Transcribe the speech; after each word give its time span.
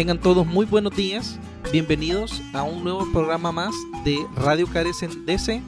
Tengan 0.00 0.18
todos 0.18 0.46
muy 0.46 0.64
buenos 0.64 0.96
días. 0.96 1.38
Bienvenidos 1.72 2.40
a 2.54 2.62
un 2.62 2.82
nuevo 2.82 3.06
programa 3.12 3.52
más 3.52 3.74
de 4.02 4.16
Radio 4.34 4.66
Carecen 4.66 5.26
DC. 5.26 5.60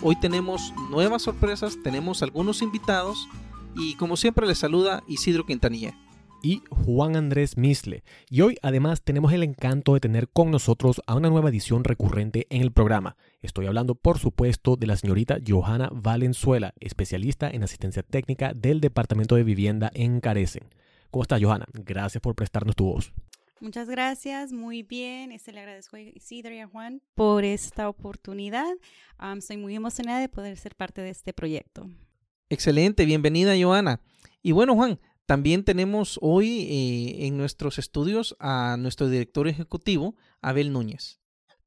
Hoy 0.00 0.16
tenemos 0.16 0.72
nuevas 0.88 1.20
sorpresas, 1.20 1.76
tenemos 1.84 2.22
algunos 2.22 2.62
invitados 2.62 3.28
y 3.76 3.94
como 3.96 4.16
siempre 4.16 4.46
les 4.46 4.56
saluda 4.56 5.04
Isidro 5.06 5.44
Quintanilla 5.44 5.94
y 6.42 6.62
Juan 6.70 7.14
Andrés 7.14 7.58
Misle. 7.58 8.04
Y 8.30 8.40
hoy 8.40 8.56
además 8.62 9.02
tenemos 9.02 9.34
el 9.34 9.42
encanto 9.42 9.92
de 9.92 10.00
tener 10.00 10.30
con 10.30 10.50
nosotros 10.50 11.02
a 11.06 11.14
una 11.14 11.28
nueva 11.28 11.50
edición 11.50 11.84
recurrente 11.84 12.46
en 12.48 12.62
el 12.62 12.72
programa. 12.72 13.18
Estoy 13.42 13.66
hablando 13.66 13.96
por 13.96 14.18
supuesto 14.18 14.76
de 14.76 14.86
la 14.86 14.96
señorita 14.96 15.36
Johanna 15.46 15.90
Valenzuela, 15.92 16.72
especialista 16.80 17.50
en 17.50 17.62
asistencia 17.62 18.02
técnica 18.02 18.54
del 18.54 18.80
Departamento 18.80 19.34
de 19.34 19.44
Vivienda 19.44 19.90
en 19.92 20.20
Carecen. 20.20 20.64
¿Cómo 21.10 21.22
está 21.22 21.38
Johanna? 21.38 21.66
Gracias 21.74 22.22
por 22.22 22.34
prestarnos 22.34 22.76
tu 22.76 22.86
voz. 22.86 23.12
Muchas 23.60 23.88
gracias, 23.88 24.52
muy 24.52 24.82
bien. 24.82 25.32
Este 25.32 25.52
le 25.52 25.60
agradezco 25.60 25.96
a 25.96 26.00
Isidro 26.00 26.54
y 26.54 26.58
a 26.58 26.66
Juan 26.66 27.00
por 27.14 27.44
esta 27.44 27.88
oportunidad. 27.88 28.74
estoy 29.36 29.56
muy 29.56 29.74
emocionada 29.74 30.20
de 30.20 30.28
poder 30.28 30.56
ser 30.56 30.74
parte 30.74 31.00
de 31.00 31.10
este 31.10 31.32
proyecto. 31.32 31.88
Excelente, 32.50 33.04
bienvenida 33.04 33.54
Johanna. 33.58 34.00
Y 34.42 34.52
bueno 34.52 34.74
Juan, 34.74 35.00
también 35.26 35.64
tenemos 35.64 36.18
hoy 36.20 36.66
eh, 36.68 37.26
en 37.26 37.36
nuestros 37.38 37.78
estudios 37.78 38.36
a 38.38 38.76
nuestro 38.78 39.08
director 39.08 39.48
ejecutivo, 39.48 40.16
Abel 40.42 40.72
Núñez. 40.72 41.20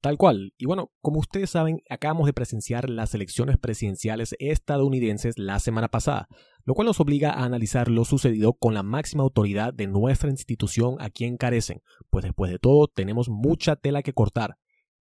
Tal 0.08 0.18
cual. 0.18 0.54
Y 0.58 0.66
bueno, 0.66 0.94
como 1.02 1.20
ustedes 1.20 1.50
saben, 1.50 1.82
acabamos 1.90 2.28
de 2.28 2.32
presenciar 2.32 2.90
las 2.90 3.14
elecciones 3.14 3.58
presidenciales 3.58 4.38
estadounidenses 4.40 5.38
la 5.38 5.60
semana 5.60 5.90
pasada, 5.90 6.30
lo 6.64 6.76
cual 6.76 6.86
nos 6.86 7.02
obliga 7.02 7.32
a 7.32 7.44
analizar 7.44 7.90
lo 7.90 8.06
sucedido 8.06 8.54
con 8.54 8.74
la 8.74 8.84
máxima 8.84 9.24
autoridad 9.24 9.74
de 9.74 9.88
nuestra 9.88 10.30
institución 10.30 10.96
a 11.02 11.10
quien 11.10 11.36
carecen, 11.36 11.82
pues 12.10 12.24
después 12.24 12.50
de 12.50 12.58
todo 12.58 12.88
tenemos 12.88 13.28
mucha 13.28 13.76
tela 13.76 14.02
que 14.02 14.14
cortar. 14.14 14.56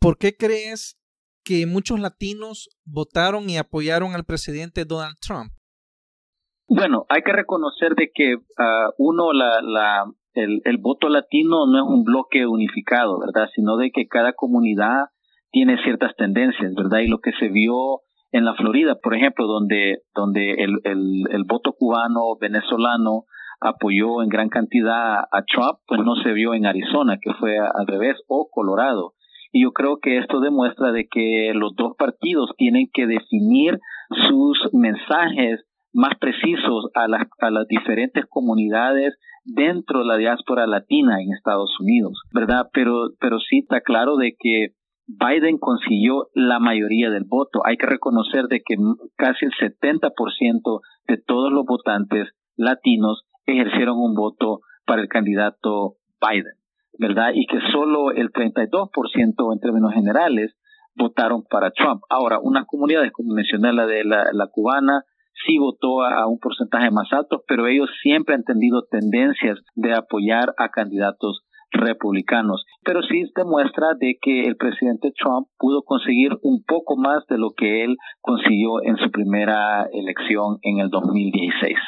¿Por 0.00 0.18
qué 0.18 0.34
crees 0.36 0.98
que 1.44 1.66
muchos 1.66 2.00
latinos 2.00 2.68
votaron 2.84 3.48
y 3.50 3.58
apoyaron 3.58 4.14
al 4.14 4.24
presidente 4.24 4.84
Donald 4.84 5.16
Trump? 5.20 5.52
Bueno, 6.68 7.04
hay 7.08 7.22
que 7.22 7.32
reconocer 7.32 7.94
de 7.94 8.10
que 8.14 8.36
ah, 8.58 8.90
uno, 8.98 9.32
la, 9.32 9.60
la, 9.60 10.04
el, 10.34 10.62
el, 10.64 10.78
voto 10.78 11.08
latino 11.08 11.66
no 11.66 11.78
es 11.78 11.84
un 11.86 12.04
bloque 12.04 12.46
unificado, 12.46 13.18
¿verdad? 13.20 13.48
Sino 13.54 13.76
de 13.76 13.90
que 13.90 14.06
cada 14.06 14.32
comunidad 14.32 15.06
tiene 15.50 15.76
ciertas 15.82 16.14
tendencias, 16.16 16.72
¿verdad? 16.74 17.00
Y 17.00 17.08
lo 17.08 17.18
que 17.18 17.32
se 17.38 17.48
vio 17.48 18.00
en 18.30 18.46
la 18.46 18.54
Florida, 18.54 18.98
por 19.02 19.14
ejemplo, 19.14 19.46
donde, 19.46 19.98
donde 20.14 20.52
el, 20.52 20.80
el, 20.84 21.24
el 21.30 21.44
voto 21.44 21.74
cubano, 21.74 22.36
venezolano, 22.40 23.24
apoyó 23.60 24.22
en 24.22 24.28
gran 24.28 24.48
cantidad 24.48 25.18
a 25.20 25.42
Trump, 25.46 25.78
pues 25.86 26.00
no 26.04 26.16
se 26.16 26.32
vio 26.32 26.54
en 26.54 26.66
Arizona, 26.66 27.18
que 27.20 27.32
fue 27.34 27.58
al 27.58 27.86
revés, 27.86 28.16
o 28.28 28.48
Colorado. 28.50 29.12
Y 29.52 29.62
yo 29.62 29.72
creo 29.72 29.98
que 30.00 30.18
esto 30.18 30.40
demuestra 30.40 30.92
de 30.92 31.06
que 31.08 31.52
los 31.54 31.74
dos 31.76 31.94
partidos 31.96 32.50
tienen 32.56 32.88
que 32.92 33.06
definir 33.06 33.78
sus 34.28 34.58
mensajes 34.72 35.64
más 35.92 36.16
precisos 36.18 36.86
a 36.94 37.06
las, 37.06 37.26
a 37.38 37.50
las 37.50 37.66
diferentes 37.68 38.24
comunidades 38.28 39.14
dentro 39.44 40.00
de 40.00 40.06
la 40.06 40.16
diáspora 40.16 40.66
latina 40.66 41.20
en 41.20 41.32
Estados 41.32 41.78
Unidos, 41.80 42.22
¿verdad? 42.32 42.68
Pero, 42.72 43.10
pero 43.20 43.38
sí 43.40 43.58
está 43.58 43.80
claro 43.80 44.16
de 44.16 44.34
que 44.38 44.68
Biden 45.06 45.58
consiguió 45.58 46.28
la 46.34 46.58
mayoría 46.58 47.10
del 47.10 47.24
voto. 47.24 47.60
Hay 47.66 47.76
que 47.76 47.86
reconocer 47.86 48.46
de 48.46 48.62
que 48.64 48.76
casi 49.16 49.44
el 49.44 49.52
70% 49.52 50.80
de 51.08 51.16
todos 51.18 51.52
los 51.52 51.66
votantes 51.66 52.28
latinos 52.56 53.24
ejercieron 53.46 53.98
un 53.98 54.14
voto 54.14 54.60
para 54.86 55.02
el 55.02 55.08
candidato 55.08 55.96
Biden. 56.20 56.61
¿Verdad? 56.98 57.30
Y 57.34 57.46
que 57.46 57.58
solo 57.72 58.12
el 58.12 58.30
32% 58.30 59.52
en 59.52 59.60
términos 59.60 59.92
generales 59.92 60.54
votaron 60.94 61.42
para 61.48 61.70
Trump. 61.70 62.02
Ahora, 62.10 62.38
unas 62.40 62.66
comunidades, 62.66 63.12
como 63.12 63.34
mencioné 63.34 63.72
la 63.72 63.86
de 63.86 64.04
la, 64.04 64.46
cubana, 64.52 65.04
sí 65.46 65.58
votó 65.58 66.02
a, 66.02 66.26
un 66.26 66.38
porcentaje 66.38 66.90
más 66.90 67.12
alto, 67.12 67.42
pero 67.46 67.66
ellos 67.66 67.90
siempre 68.02 68.34
han 68.34 68.44
tenido 68.44 68.84
tendencias 68.90 69.58
de 69.74 69.94
apoyar 69.94 70.54
a 70.58 70.68
candidatos 70.68 71.42
republicanos. 71.70 72.64
Pero 72.84 73.02
sí 73.02 73.24
demuestra 73.34 73.94
de 73.98 74.18
que 74.20 74.42
el 74.42 74.56
presidente 74.56 75.12
Trump 75.16 75.48
pudo 75.58 75.82
conseguir 75.82 76.32
un 76.42 76.62
poco 76.66 76.96
más 76.96 77.24
de 77.28 77.38
lo 77.38 77.52
que 77.56 77.84
él 77.84 77.96
consiguió 78.20 78.82
en 78.82 78.96
su 78.96 79.10
primera 79.10 79.86
elección 79.92 80.58
en 80.62 80.80
el 80.80 80.90
2016. 80.90 81.78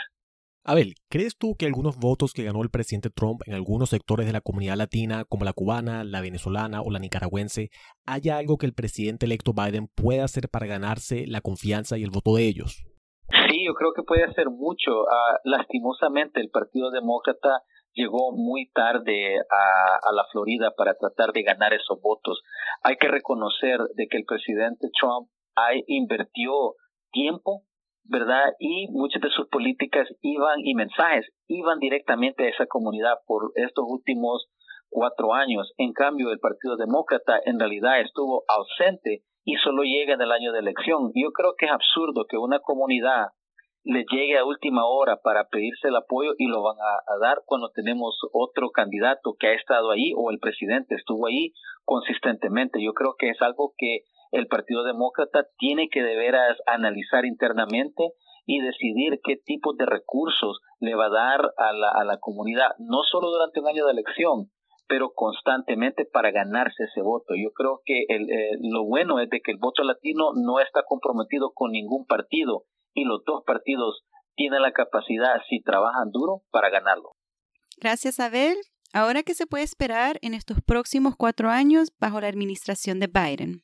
Abel, 0.67 0.95
¿crees 1.11 1.37
tú 1.37 1.57
que 1.59 1.67
algunos 1.67 1.99
votos 1.99 2.33
que 2.33 2.43
ganó 2.43 2.63
el 2.63 2.71
presidente 2.71 3.11
Trump 3.11 3.43
en 3.45 3.53
algunos 3.53 3.91
sectores 3.91 4.27
de 4.27 4.33
la 4.33 4.41
comunidad 4.41 4.77
latina, 4.77 5.27
como 5.29 5.45
la 5.45 5.53
cubana, 5.53 6.05
la 6.05 6.23
venezolana 6.23 6.81
o 6.81 6.91
la 6.91 6.99
nicaragüense, 6.99 7.69
haya 8.07 8.39
algo 8.39 8.57
que 8.57 8.65
el 8.65 8.73
presidente 8.73 9.27
electo 9.27 9.53
Biden 9.53 9.89
pueda 9.95 10.25
hacer 10.25 10.49
para 10.49 10.67
ganarse 10.67 11.27
la 11.27 11.43
confianza 11.43 11.99
y 11.99 12.03
el 12.03 12.11
voto 12.11 12.37
de 12.37 12.49
ellos? 12.49 12.83
Sí, 13.29 13.67
yo 13.67 13.75
creo 13.75 13.93
que 13.93 14.05
puede 14.05 14.25
hacer 14.25 14.49
mucho. 14.49 15.03
Uh, 15.03 15.37
lastimosamente, 15.45 16.41
el 16.41 16.49
Partido 16.49 16.91
Demócrata 16.91 17.61
llegó 17.93 18.33
muy 18.33 18.71
tarde 18.73 19.37
a, 19.37 20.09
a, 20.09 20.13
la 20.15 20.25
Florida 20.33 20.73
para 20.75 20.95
tratar 20.95 21.33
de 21.33 21.43
ganar 21.43 21.75
esos 21.75 22.01
votos. 22.01 22.43
Hay 22.83 22.97
que 22.97 23.09
reconocer 23.09 23.81
de 23.97 24.07
que 24.09 24.17
el 24.17 24.25
presidente 24.25 24.89
Trump 24.99 25.29
ha, 25.57 25.75
invirtió 25.89 26.53
tiempo 27.13 27.65
¿verdad? 28.05 28.53
Y 28.59 28.89
muchas 28.91 29.23
de 29.23 29.31
sus 29.31 29.49
políticas 29.49 30.09
iban 30.21 30.61
y 30.63 30.75
mensajes 30.75 31.27
iban 31.49 31.79
directamente 31.79 32.45
a 32.45 32.49
esa 32.49 32.67
comunidad 32.67 33.15
por 33.27 33.53
estos 33.55 33.85
últimos 33.87 34.49
cuatro 34.91 35.35
años. 35.35 35.73
En 35.77 35.93
cambio, 35.93 36.31
el 36.31 36.39
Partido 36.39 36.77
Demócrata 36.77 37.41
en 37.45 37.59
realidad 37.59 38.01
estuvo 38.01 38.45
ausente 38.49 39.23
y 39.45 39.57
solo 39.57 39.83
llega 39.83 40.15
en 40.15 40.23
el 40.23 40.33
año 40.33 40.53
de 40.53 40.61
elección. 40.61 41.11
Yo 41.15 41.33
creo 41.33 41.55
que 41.59 41.67
es 41.67 41.73
absurdo 41.73 42.27
que 42.29 42.39
una 42.39 42.61
comunidad 42.61 43.29
le 43.85 44.07
llegue 44.11 44.39
a 44.39 44.47
última 44.47 44.87
hora 44.87 45.21
para 45.23 45.49
pedirse 45.49 45.89
el 45.89 45.97
apoyo 45.97 46.33
y 46.39 46.47
lo 46.47 46.63
van 46.63 46.77
a, 46.81 47.19
dar 47.21 47.43
cuando 47.45 47.71
tenemos 47.71 48.17
otro 48.33 48.71
candidato 48.71 49.37
que 49.39 49.49
ha 49.49 49.53
estado 49.53 49.91
ahí 49.91 50.13
o 50.17 50.31
el 50.31 50.39
presidente 50.39 50.95
estuvo 50.95 51.27
ahí 51.27 51.53
consistentemente. 51.85 52.83
Yo 52.83 52.95
creo 52.95 53.15
que 53.19 53.29
es 53.29 53.43
algo 53.43 53.75
que 53.77 54.05
el 54.35 54.49
Partido 54.49 54.83
Demócrata 54.83 55.47
tiene 55.59 55.89
que 55.89 56.03
deber 56.03 56.35
analizar 56.67 57.25
internamente 57.25 58.13
y 58.47 58.61
decidir 58.61 59.21
qué 59.23 59.37
tipo 59.37 59.75
de 59.75 59.87
recursos 59.87 60.59
le 60.81 60.95
va 60.95 61.07
a 61.07 61.11
dar 61.11 61.41
a 61.57 61.73
la, 61.73 61.91
a 61.91 62.05
la 62.05 62.19
comunidad, 62.19 62.73
no 62.79 63.03
solo 63.11 63.31
durante 63.31 63.61
un 63.61 63.69
año 63.69 63.87
de 63.87 63.93
elección, 63.93 64.51
pero 64.87 65.13
constantemente 65.15 66.05
para 66.05 66.33
ganarse 66.33 66.85
ese 66.85 67.01
voto. 67.01 67.35
Yo 67.37 67.53
creo 67.53 67.81
que 67.85 68.05
el, 68.09 68.29
eh, 68.29 68.59
lo 68.61 68.85
bueno 68.85 69.21
es 69.21 69.31
de 69.31 69.41
que 69.41 69.53
el 69.53 69.59
voto 69.59 69.83
latino 69.85 70.33
no 70.35 70.59
está 70.59 70.83
comprometido 70.87 71.53
con 71.55 71.71
ningún 71.71 72.05
partido 72.05 72.65
y 72.93 73.05
los 73.05 73.25
dos 73.25 73.45
partidos 73.47 74.03
tienen 74.35 74.63
la 74.63 74.73
capacidad, 74.73 75.41
si 75.49 75.63
trabajan 75.63 76.11
duro, 76.11 76.43
para 76.51 76.71
ganarlo. 76.71 77.13
Gracias, 77.81 78.19
Abel. 78.19 78.57
Ahora, 78.93 79.23
¿qué 79.23 79.35
se 79.35 79.47
puede 79.47 79.65
esperar 79.65 80.19
en 80.23 80.35
estos 80.35 80.61
próximos 80.61 81.15
cuatro 81.17 81.51
años 81.51 81.93
bajo 81.99 82.21
la 82.21 82.29
administración 82.29 82.99
de 83.01 83.07
Biden? 83.07 83.63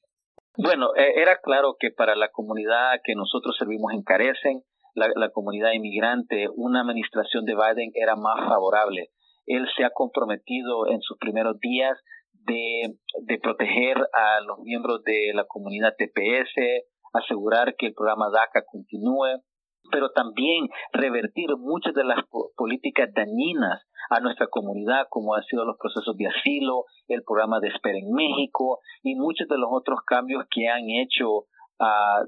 Bueno, 0.57 0.95
e, 0.97 1.21
era 1.21 1.39
claro 1.43 1.77
que 1.79 1.91
para 1.91 2.17
la 2.17 2.31
comunidad 2.31 3.01
que 3.05 3.15
nosotros 3.15 3.57
servimos 3.59 3.93
en 3.93 4.03
Carecen, 4.03 4.63
la, 4.95 5.09
la 5.15 5.31
comunidad 5.31 5.73
inmigrante, 5.73 6.49
una 6.55 6.81
administración 6.81 7.45
de 7.45 7.55
Biden 7.55 7.91
era 7.95 8.17
más 8.17 8.39
favorable. 8.49 9.11
Él 9.47 9.67
se 9.77 9.85
ha 9.85 9.91
comprometido 9.91 10.89
en 10.89 11.01
sus 11.01 11.19
primeros 11.19 11.59
días 11.61 11.99
de, 12.33 12.95
de 13.27 13.39
proteger 13.39 13.97
a 14.13 14.41
los 14.41 14.59
miembros 14.61 15.03
de 15.05 15.33
la 15.35 15.45
comunidad 15.45 15.95
TPS, 15.97 16.87
asegurar 17.13 17.75
que 17.77 17.87
el 17.87 17.95
programa 17.95 18.31
DACA 18.31 18.65
continúe, 18.71 19.43
pero 19.91 20.11
también 20.11 20.69
revertir 20.93 21.49
muchas 21.57 21.95
de 21.95 22.05
las 22.05 22.19
políticas 22.57 23.11
dañinas 23.15 23.83
a 24.11 24.21
nuestra 24.21 24.49
comunidad, 24.49 25.07
como 25.09 25.35
han 25.35 25.45
sido 25.45 25.65
los 25.65 25.77
procesos 25.79 26.17
de 26.17 26.27
asilo, 26.27 26.85
el 27.09 27.23
programa 27.23 27.61
de 27.61 27.69
espera 27.69 27.99
en 27.99 28.13
México 28.13 28.81
y 29.03 29.15
muchos 29.15 29.47
de 29.49 29.59
los 29.59 29.69
otros 29.71 30.01
cambios 30.07 30.45
que 30.51 30.69
han 30.69 30.89
hecho 30.89 31.45
a 31.79 32.23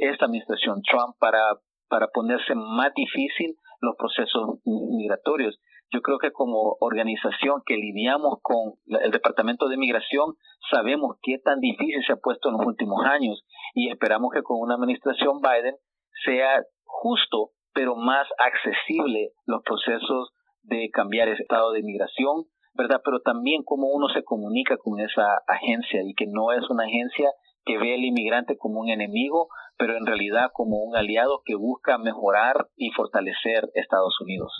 esta 0.00 0.26
administración 0.26 0.82
Trump 0.82 1.16
para, 1.18 1.40
para 1.88 2.08
ponerse 2.08 2.54
más 2.54 2.92
difícil 2.94 3.56
los 3.80 3.96
procesos 3.96 4.60
migratorios. 4.64 5.58
Yo 5.92 6.02
creo 6.02 6.18
que 6.18 6.32
como 6.32 6.76
organización 6.80 7.62
que 7.64 7.76
lidiamos 7.76 8.38
con 8.42 8.74
el 8.86 9.10
Departamento 9.10 9.68
de 9.68 9.76
Migración, 9.76 10.34
sabemos 10.70 11.16
qué 11.22 11.38
tan 11.38 11.60
difícil 11.60 12.02
se 12.04 12.12
ha 12.12 12.16
puesto 12.16 12.48
en 12.48 12.56
los 12.58 12.66
últimos 12.66 13.04
años 13.04 13.44
y 13.74 13.90
esperamos 13.90 14.30
que 14.32 14.42
con 14.42 14.60
una 14.60 14.74
administración 14.74 15.40
Biden 15.40 15.76
sea 16.24 16.62
justo, 16.86 17.50
pero 17.72 17.96
más 17.96 18.26
accesible 18.38 19.32
los 19.44 19.62
procesos 19.62 20.30
de 20.62 20.90
cambiar 20.92 21.28
ese 21.28 21.42
estado 21.42 21.72
de 21.72 21.82
migración, 21.82 22.46
¿verdad? 22.74 23.00
Pero 23.04 23.20
también 23.20 23.62
cómo 23.64 23.88
uno 23.88 24.08
se 24.08 24.24
comunica 24.24 24.76
con 24.78 25.00
esa 25.00 25.42
agencia 25.46 26.02
y 26.04 26.14
que 26.14 26.26
no 26.26 26.52
es 26.52 26.68
una 26.70 26.84
agencia 26.84 27.30
que 27.64 27.78
ve 27.78 27.94
al 27.94 28.04
inmigrante 28.04 28.56
como 28.56 28.80
un 28.80 28.88
enemigo, 28.88 29.48
pero 29.76 29.96
en 29.96 30.06
realidad 30.06 30.50
como 30.52 30.78
un 30.84 30.96
aliado 30.96 31.42
que 31.44 31.54
busca 31.54 31.98
mejorar 31.98 32.68
y 32.76 32.90
fortalecer 32.90 33.68
Estados 33.74 34.20
Unidos. 34.20 34.52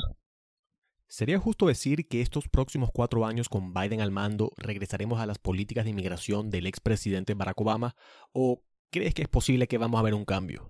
¿Sería 1.09 1.39
justo 1.39 1.67
decir 1.67 2.09
que 2.09 2.21
estos 2.21 2.49
próximos 2.49 2.91
cuatro 2.93 3.25
años 3.25 3.49
con 3.49 3.73
Biden 3.73 4.01
al 4.01 4.11
mando 4.11 4.51
regresaremos 4.57 5.21
a 5.21 5.27
las 5.27 5.39
políticas 5.39 5.85
de 5.85 5.91
inmigración 5.91 6.51
del 6.51 6.67
expresidente 6.67 7.35
Barack 7.35 7.61
Obama? 7.61 7.95
¿O 8.33 8.61
crees 8.91 9.15
que 9.15 9.23
es 9.23 9.29
posible 9.29 9.69
que 9.69 9.79
vamos 9.79 10.01
a 10.01 10.03
ver 10.03 10.15
un 10.15 10.25
cambio? 10.25 10.69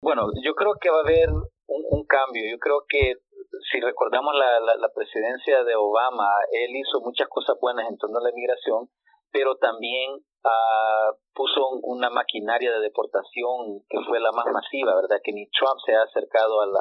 Bueno, 0.00 0.30
yo 0.44 0.54
creo 0.54 0.74
que 0.80 0.90
va 0.90 0.98
a 0.98 1.06
haber 1.06 1.28
un, 1.66 2.06
cambio. 2.06 2.42
Yo 2.48 2.58
creo 2.58 2.84
que 2.88 3.16
si 3.70 3.80
recordamos 3.80 4.32
la, 4.34 4.60
la, 4.76 4.88
presidencia 4.94 5.62
de 5.64 5.74
Obama, 5.76 6.24
él 6.52 6.74
hizo 6.74 7.00
muchas 7.00 7.28
cosas 7.28 7.58
buenas 7.60 7.90
en 7.90 7.98
torno 7.98 8.18
a 8.18 8.22
la 8.22 8.30
inmigración, 8.30 8.88
pero 9.30 9.56
también 9.56 10.14
uh, 10.14 11.10
puso 11.34 11.68
una 11.82 12.08
maquinaria 12.08 12.72
de 12.72 12.80
deportación 12.80 13.84
que 13.90 13.98
fue 14.06 14.20
la 14.20 14.32
más 14.32 14.46
masiva, 14.46 14.94
¿verdad? 14.94 15.20
Que 15.22 15.32
ni 15.32 15.50
Trump 15.50 15.76
se 15.84 15.94
ha 15.94 16.02
acercado 16.02 16.62
al, 16.62 16.72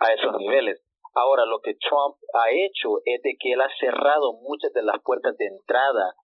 a, 0.00 0.12
esos 0.14 0.36
niveles. 0.38 0.80
Ahora, 1.14 1.44
lo 1.44 1.60
que 1.60 1.74
Trump 1.74 2.16
ha 2.32 2.50
hecho 2.50 3.00
es 3.04 3.20
de 3.22 3.36
que 3.38 3.52
él 3.52 3.60
ha 3.60 3.70
cerrado 3.78 4.32
muchas 4.40 4.72
de 4.72 4.82
las 4.82 5.02
puertas 5.02 5.36
de 5.36 5.46
entrada 5.46 6.14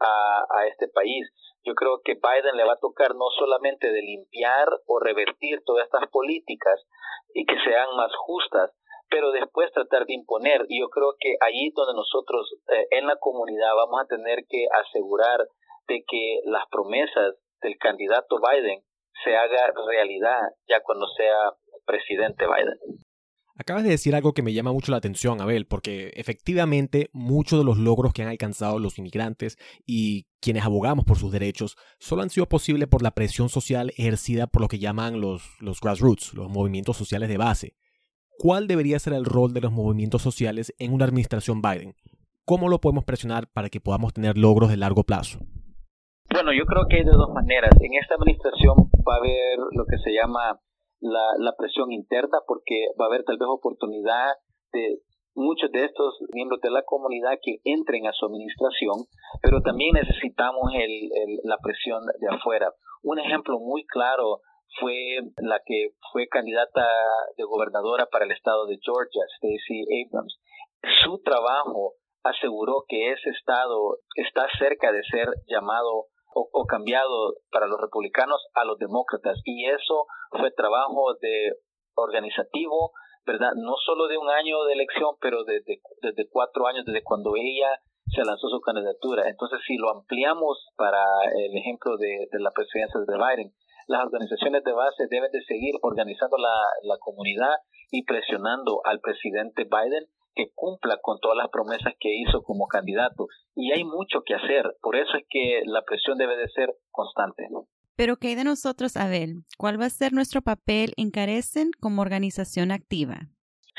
a 0.00 0.66
este 0.66 0.88
país. 0.88 1.26
Yo 1.64 1.74
creo 1.74 2.00
que 2.04 2.14
Biden 2.14 2.56
le 2.56 2.64
va 2.64 2.74
a 2.74 2.80
tocar 2.80 3.14
no 3.14 3.26
solamente 3.38 3.88
de 3.88 4.02
limpiar 4.02 4.68
o 4.86 4.98
revertir 5.00 5.62
todas 5.64 5.84
estas 5.86 6.08
políticas 6.10 6.86
y 7.34 7.44
que 7.44 7.56
sean 7.64 7.88
más 7.96 8.10
justas, 8.16 8.72
pero 9.10 9.32
después 9.32 9.72
tratar 9.72 10.06
de 10.06 10.14
imponer. 10.14 10.64
Y 10.68 10.80
yo 10.80 10.88
creo 10.88 11.14
que 11.18 11.34
allí 11.40 11.72
donde 11.74 11.94
nosotros 11.94 12.54
eh, 12.68 12.86
en 12.90 13.06
la 13.06 13.16
comunidad 13.16 13.74
vamos 13.74 14.00
a 14.00 14.06
tener 14.06 14.44
que 14.48 14.66
asegurar 14.86 15.40
de 15.88 16.04
que 16.06 16.40
las 16.44 16.68
promesas 16.70 17.34
del 17.60 17.76
candidato 17.78 18.36
Biden 18.38 18.82
se 19.24 19.36
haga 19.36 19.72
realidad 19.86 20.40
ya 20.68 20.80
cuando 20.82 21.06
sea 21.16 21.52
presidente 21.86 22.46
Biden. 22.46 22.78
Acabas 23.60 23.82
de 23.82 23.90
decir 23.90 24.14
algo 24.14 24.34
que 24.34 24.44
me 24.44 24.52
llama 24.52 24.72
mucho 24.72 24.92
la 24.92 24.98
atención, 24.98 25.40
Abel, 25.40 25.66
porque 25.66 26.12
efectivamente 26.14 27.10
muchos 27.12 27.58
de 27.58 27.64
los 27.64 27.76
logros 27.76 28.12
que 28.12 28.22
han 28.22 28.28
alcanzado 28.28 28.78
los 28.78 28.98
inmigrantes 28.98 29.58
y 29.84 30.28
quienes 30.40 30.64
abogamos 30.64 31.04
por 31.04 31.18
sus 31.18 31.32
derechos 31.32 31.76
solo 31.98 32.22
han 32.22 32.30
sido 32.30 32.46
posibles 32.46 32.86
por 32.86 33.02
la 33.02 33.10
presión 33.10 33.48
social 33.48 33.92
ejercida 33.96 34.46
por 34.46 34.62
lo 34.62 34.68
que 34.68 34.78
llaman 34.78 35.20
los, 35.20 35.56
los 35.58 35.80
grassroots, 35.80 36.34
los 36.34 36.48
movimientos 36.48 36.96
sociales 36.96 37.28
de 37.28 37.36
base. 37.36 37.74
¿Cuál 38.38 38.68
debería 38.68 39.00
ser 39.00 39.14
el 39.14 39.24
rol 39.24 39.52
de 39.52 39.60
los 39.60 39.72
movimientos 39.72 40.22
sociales 40.22 40.72
en 40.78 40.92
una 40.92 41.06
administración 41.06 41.60
Biden? 41.60 41.96
¿Cómo 42.44 42.68
lo 42.68 42.80
podemos 42.80 43.04
presionar 43.04 43.48
para 43.52 43.70
que 43.70 43.80
podamos 43.80 44.12
tener 44.12 44.38
logros 44.38 44.70
de 44.70 44.76
largo 44.76 45.02
plazo? 45.02 45.40
Bueno, 46.30 46.52
yo 46.52 46.64
creo 46.64 46.86
que 46.88 46.98
hay 46.98 47.04
de 47.04 47.10
dos 47.10 47.30
maneras. 47.34 47.72
En 47.80 47.94
esta 48.00 48.14
administración 48.14 48.76
va 49.02 49.14
a 49.14 49.18
haber 49.18 49.58
lo 49.72 49.84
que 49.84 49.98
se 49.98 50.12
llama 50.12 50.60
la, 51.00 51.52
presión 51.56 51.92
interna 51.92 52.38
porque 52.46 52.88
va 53.00 53.06
a 53.06 53.08
haber 53.08 53.24
tal 53.24 53.38
vez 53.38 53.48
oportunidad 53.48 54.34
de 54.72 54.98
muchos 55.34 55.70
de 55.70 55.84
estos 55.84 56.18
miembros 56.32 56.60
de 56.60 56.70
la 56.70 56.82
comunidad 56.82 57.38
que 57.42 57.58
entren 57.64 58.06
a 58.06 58.12
su 58.12 58.26
administración, 58.26 59.06
pero 59.42 59.60
también 59.62 59.92
necesitamos 59.94 60.72
el, 60.74 61.10
la 61.44 61.56
presión 61.62 62.02
de 62.20 62.28
afuera. 62.28 62.72
Un 63.02 63.18
ejemplo 63.18 63.58
muy 63.60 63.84
claro 63.86 64.40
fue 64.80 65.20
la 65.38 65.60
que 65.64 65.90
fue 66.12 66.28
candidata 66.28 66.86
de 67.36 67.44
gobernadora 67.44 68.06
para 68.06 68.24
el 68.24 68.32
estado 68.32 68.66
de 68.66 68.78
Georgia, 68.82 69.22
Stacey 69.36 69.86
Abrams. 70.04 70.38
Su 71.04 71.20
trabajo 71.22 71.94
aseguró 72.22 72.84
que 72.86 73.12
ese 73.12 73.30
estado 73.30 73.98
está 74.16 74.46
cerca 74.58 74.92
de 74.92 75.02
ser 75.04 75.28
llamado 75.46 76.06
o, 76.34 76.66
cambiado 76.66 77.34
para 77.50 77.66
los 77.66 77.80
republicanos 77.80 78.46
a 78.54 78.64
los 78.64 78.78
demócratas. 78.78 79.40
Y 79.44 79.66
eso 79.66 80.06
fue 80.30 80.50
trabajo 80.52 81.14
de 81.20 81.52
organizativo, 81.94 82.92
¿verdad? 83.26 83.52
No 83.56 83.74
solo 83.84 84.06
de 84.08 84.18
un 84.18 84.28
año 84.30 84.64
de 84.64 84.74
elección, 84.74 85.16
pero 85.20 85.44
desde, 85.44 85.80
desde 86.02 86.28
cuatro 86.30 86.66
años, 86.66 86.84
desde 86.84 87.02
cuando 87.02 87.32
ella 87.36 87.80
se 88.06 88.24
lanzó 88.24 88.48
su 88.48 88.60
candidatura. 88.60 89.28
Entonces, 89.28 89.60
si 89.66 89.76
lo 89.76 89.90
ampliamos 89.90 90.68
para 90.76 91.04
el 91.34 91.56
ejemplo 91.56 91.96
de, 91.96 92.28
de 92.30 92.40
la 92.40 92.52
presidencia 92.52 93.00
de 93.00 93.16
Biden, 93.16 93.52
las 93.88 94.04
organizaciones 94.04 94.62
de 94.64 94.72
base 94.72 95.08
deben 95.10 95.32
de 95.32 95.42
seguir 95.44 95.74
organizando 95.82 96.36
la, 96.36 96.54
la 96.82 96.98
comunidad 97.00 97.56
y 97.90 98.04
presionando 98.04 98.80
al 98.84 99.00
presidente 99.00 99.64
Biden 99.64 100.06
que 100.38 100.52
cumpla 100.54 100.98
con 101.02 101.18
todas 101.18 101.36
las 101.36 101.50
promesas 101.50 101.94
que 101.98 102.14
hizo 102.14 102.42
como 102.44 102.68
candidato. 102.68 103.26
Y 103.56 103.72
hay 103.72 103.82
mucho 103.82 104.22
que 104.24 104.34
hacer, 104.34 104.76
por 104.80 104.94
eso 104.94 105.10
es 105.18 105.24
que 105.28 105.62
la 105.66 105.82
presión 105.82 106.16
debe 106.16 106.36
de 106.36 106.48
ser 106.50 106.70
constante. 106.92 107.48
Pero 107.96 108.16
¿qué 108.16 108.28
hay 108.28 108.34
de 108.36 108.44
nosotros, 108.44 108.96
Abel? 108.96 109.42
¿Cuál 109.58 109.80
va 109.80 109.86
a 109.86 109.90
ser 109.90 110.12
nuestro 110.12 110.40
papel 110.42 110.94
en 110.96 111.10
Carecen 111.10 111.72
como 111.80 112.02
organización 112.02 112.70
activa? 112.70 113.26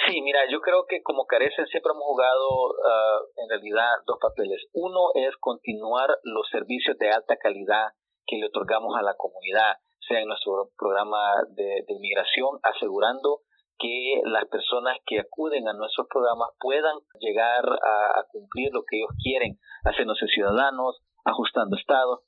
Sí, 0.06 0.22
mira, 0.22 0.40
yo 0.52 0.60
creo 0.60 0.84
que 0.90 1.02
como 1.02 1.26
Carecen 1.26 1.66
siempre 1.68 1.92
hemos 1.94 2.04
jugado 2.04 2.76
ah, 2.84 3.20
en 3.38 3.50
realidad 3.50 4.04
dos 4.06 4.18
papeles. 4.20 4.60
Uno 4.74 5.16
es 5.16 5.32
continuar 5.40 6.10
los 6.24 6.50
servicios 6.52 6.98
de 6.98 7.10
alta 7.10 7.38
calidad 7.38 7.96
que 8.28 8.36
le 8.36 8.48
otorgamos 8.48 8.98
a 8.98 9.02
la 9.02 9.16
comunidad, 9.16 9.80
sea 10.06 10.20
en 10.20 10.28
nuestro 10.28 10.72
programa 10.78 11.36
de 11.56 11.86
inmigración, 11.88 12.60
asegurando 12.64 13.44
que 13.80 14.22
las 14.26 14.46
personas 14.46 14.98
que 15.06 15.20
acuden 15.20 15.68
a 15.68 15.74
nuestros 15.74 16.08
programas 16.08 16.50
puedan 16.60 16.98
llegar 17.20 17.66
a, 17.66 18.24
cumplir 18.32 18.72
lo 18.74 18.84
que 18.84 18.98
ellos 18.98 19.16
quieren, 19.24 19.58
haciéndose 19.84 20.28
ciudadanos, 20.28 21.02
ajustando 21.26 21.78
estados, 21.78 22.22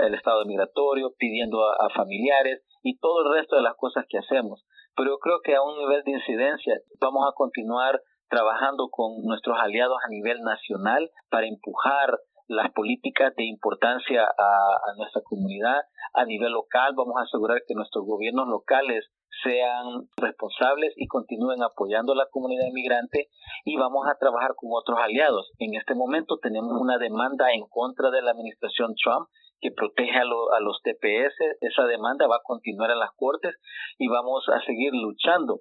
el 0.00 0.14
estado 0.14 0.44
migratorio, 0.44 1.12
pidiendo 1.18 1.64
a, 1.64 1.88
familiares 1.94 2.62
y 2.82 2.98
todo 2.98 3.22
el 3.22 3.40
resto 3.40 3.56
de 3.56 3.62
las 3.62 3.74
cosas 3.76 4.04
que 4.08 4.18
hacemos. 4.18 4.64
Pero 4.96 5.10
yo 5.10 5.18
creo 5.18 5.40
que 5.42 5.54
a 5.54 5.62
un 5.62 5.78
nivel 5.78 6.02
de 6.04 6.12
incidencia 6.12 6.74
vamos 7.00 7.26
a 7.28 7.34
continuar 7.34 8.00
trabajando 8.28 8.88
con 8.90 9.22
nuestros 9.22 9.56
aliados 9.60 9.98
a 10.04 10.08
nivel 10.08 10.40
nacional 10.40 11.10
para 11.30 11.46
empujar 11.46 12.18
las 12.46 12.70
políticas 12.72 13.34
de 13.36 13.44
importancia 13.44 14.22
a, 14.22 14.94
nuestra 14.96 15.22
comunidad. 15.24 15.82
A 16.14 16.24
nivel 16.24 16.52
local 16.52 16.94
vamos 16.96 17.14
a 17.18 17.24
asegurar 17.24 17.62
que 17.66 17.74
nuestros 17.74 18.04
gobiernos 18.04 18.48
locales 18.48 19.04
sean 19.44 20.08
responsables 20.16 20.94
y 20.96 21.06
continúen 21.06 21.62
apoyando 21.62 22.12
a 22.12 22.16
la 22.16 22.28
comunidad 22.30 22.66
inmigrante 22.66 23.28
y 23.64 23.76
vamos 23.76 24.06
a 24.08 24.18
trabajar 24.18 24.54
con 24.56 24.70
otros 24.72 24.98
aliados. 24.98 25.52
En 25.58 25.74
este 25.74 25.94
momento 25.94 26.38
tenemos 26.42 26.72
una 26.80 26.98
demanda 26.98 27.52
en 27.52 27.68
contra 27.68 28.10
de 28.10 28.22
la 28.22 28.32
administración 28.32 28.94
Trump 28.96 29.28
que 29.60 29.70
protege 29.70 30.16
a, 30.16 30.22
a 30.22 30.60
los 30.60 30.80
TPS. 30.82 31.60
Esa 31.60 31.84
demanda 31.84 32.26
va 32.26 32.36
a 32.36 32.44
continuar 32.44 32.90
en 32.90 32.98
las 32.98 33.10
cortes 33.14 33.54
y 33.98 34.08
vamos 34.08 34.48
a 34.48 34.64
seguir 34.64 34.92
luchando. 34.94 35.60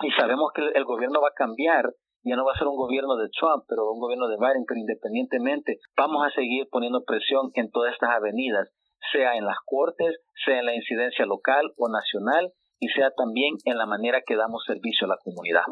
Y 0.00 0.10
sabemos 0.12 0.52
que 0.54 0.62
el 0.62 0.84
gobierno 0.84 1.20
va 1.20 1.28
a 1.28 1.36
cambiar 1.36 1.92
ya 2.24 2.36
no 2.36 2.44
va 2.44 2.52
a 2.52 2.58
ser 2.58 2.66
un 2.66 2.76
gobierno 2.76 3.16
de 3.16 3.28
Trump, 3.38 3.64
pero 3.68 3.92
un 3.92 4.00
gobierno 4.00 4.28
de 4.28 4.38
Biden, 4.38 4.64
pero 4.66 4.80
independientemente, 4.80 5.78
vamos 5.94 6.26
a 6.26 6.30
seguir 6.30 6.66
poniendo 6.70 7.04
presión 7.04 7.50
en 7.52 7.70
todas 7.70 7.92
estas 7.92 8.16
avenidas, 8.16 8.72
sea 9.12 9.36
en 9.36 9.44
las 9.44 9.58
cortes, 9.66 10.16
sea 10.44 10.58
en 10.60 10.64
la 10.64 10.74
incidencia 10.74 11.26
local 11.26 11.72
o 11.76 11.88
nacional, 11.90 12.52
y 12.84 12.88
sea 12.88 13.10
también 13.16 13.54
en 13.64 13.78
la 13.78 13.86
manera 13.86 14.20
que 14.26 14.36
damos 14.36 14.62
servicio 14.66 15.06
a 15.06 15.08
la 15.08 15.18
comunidad. 15.22 15.62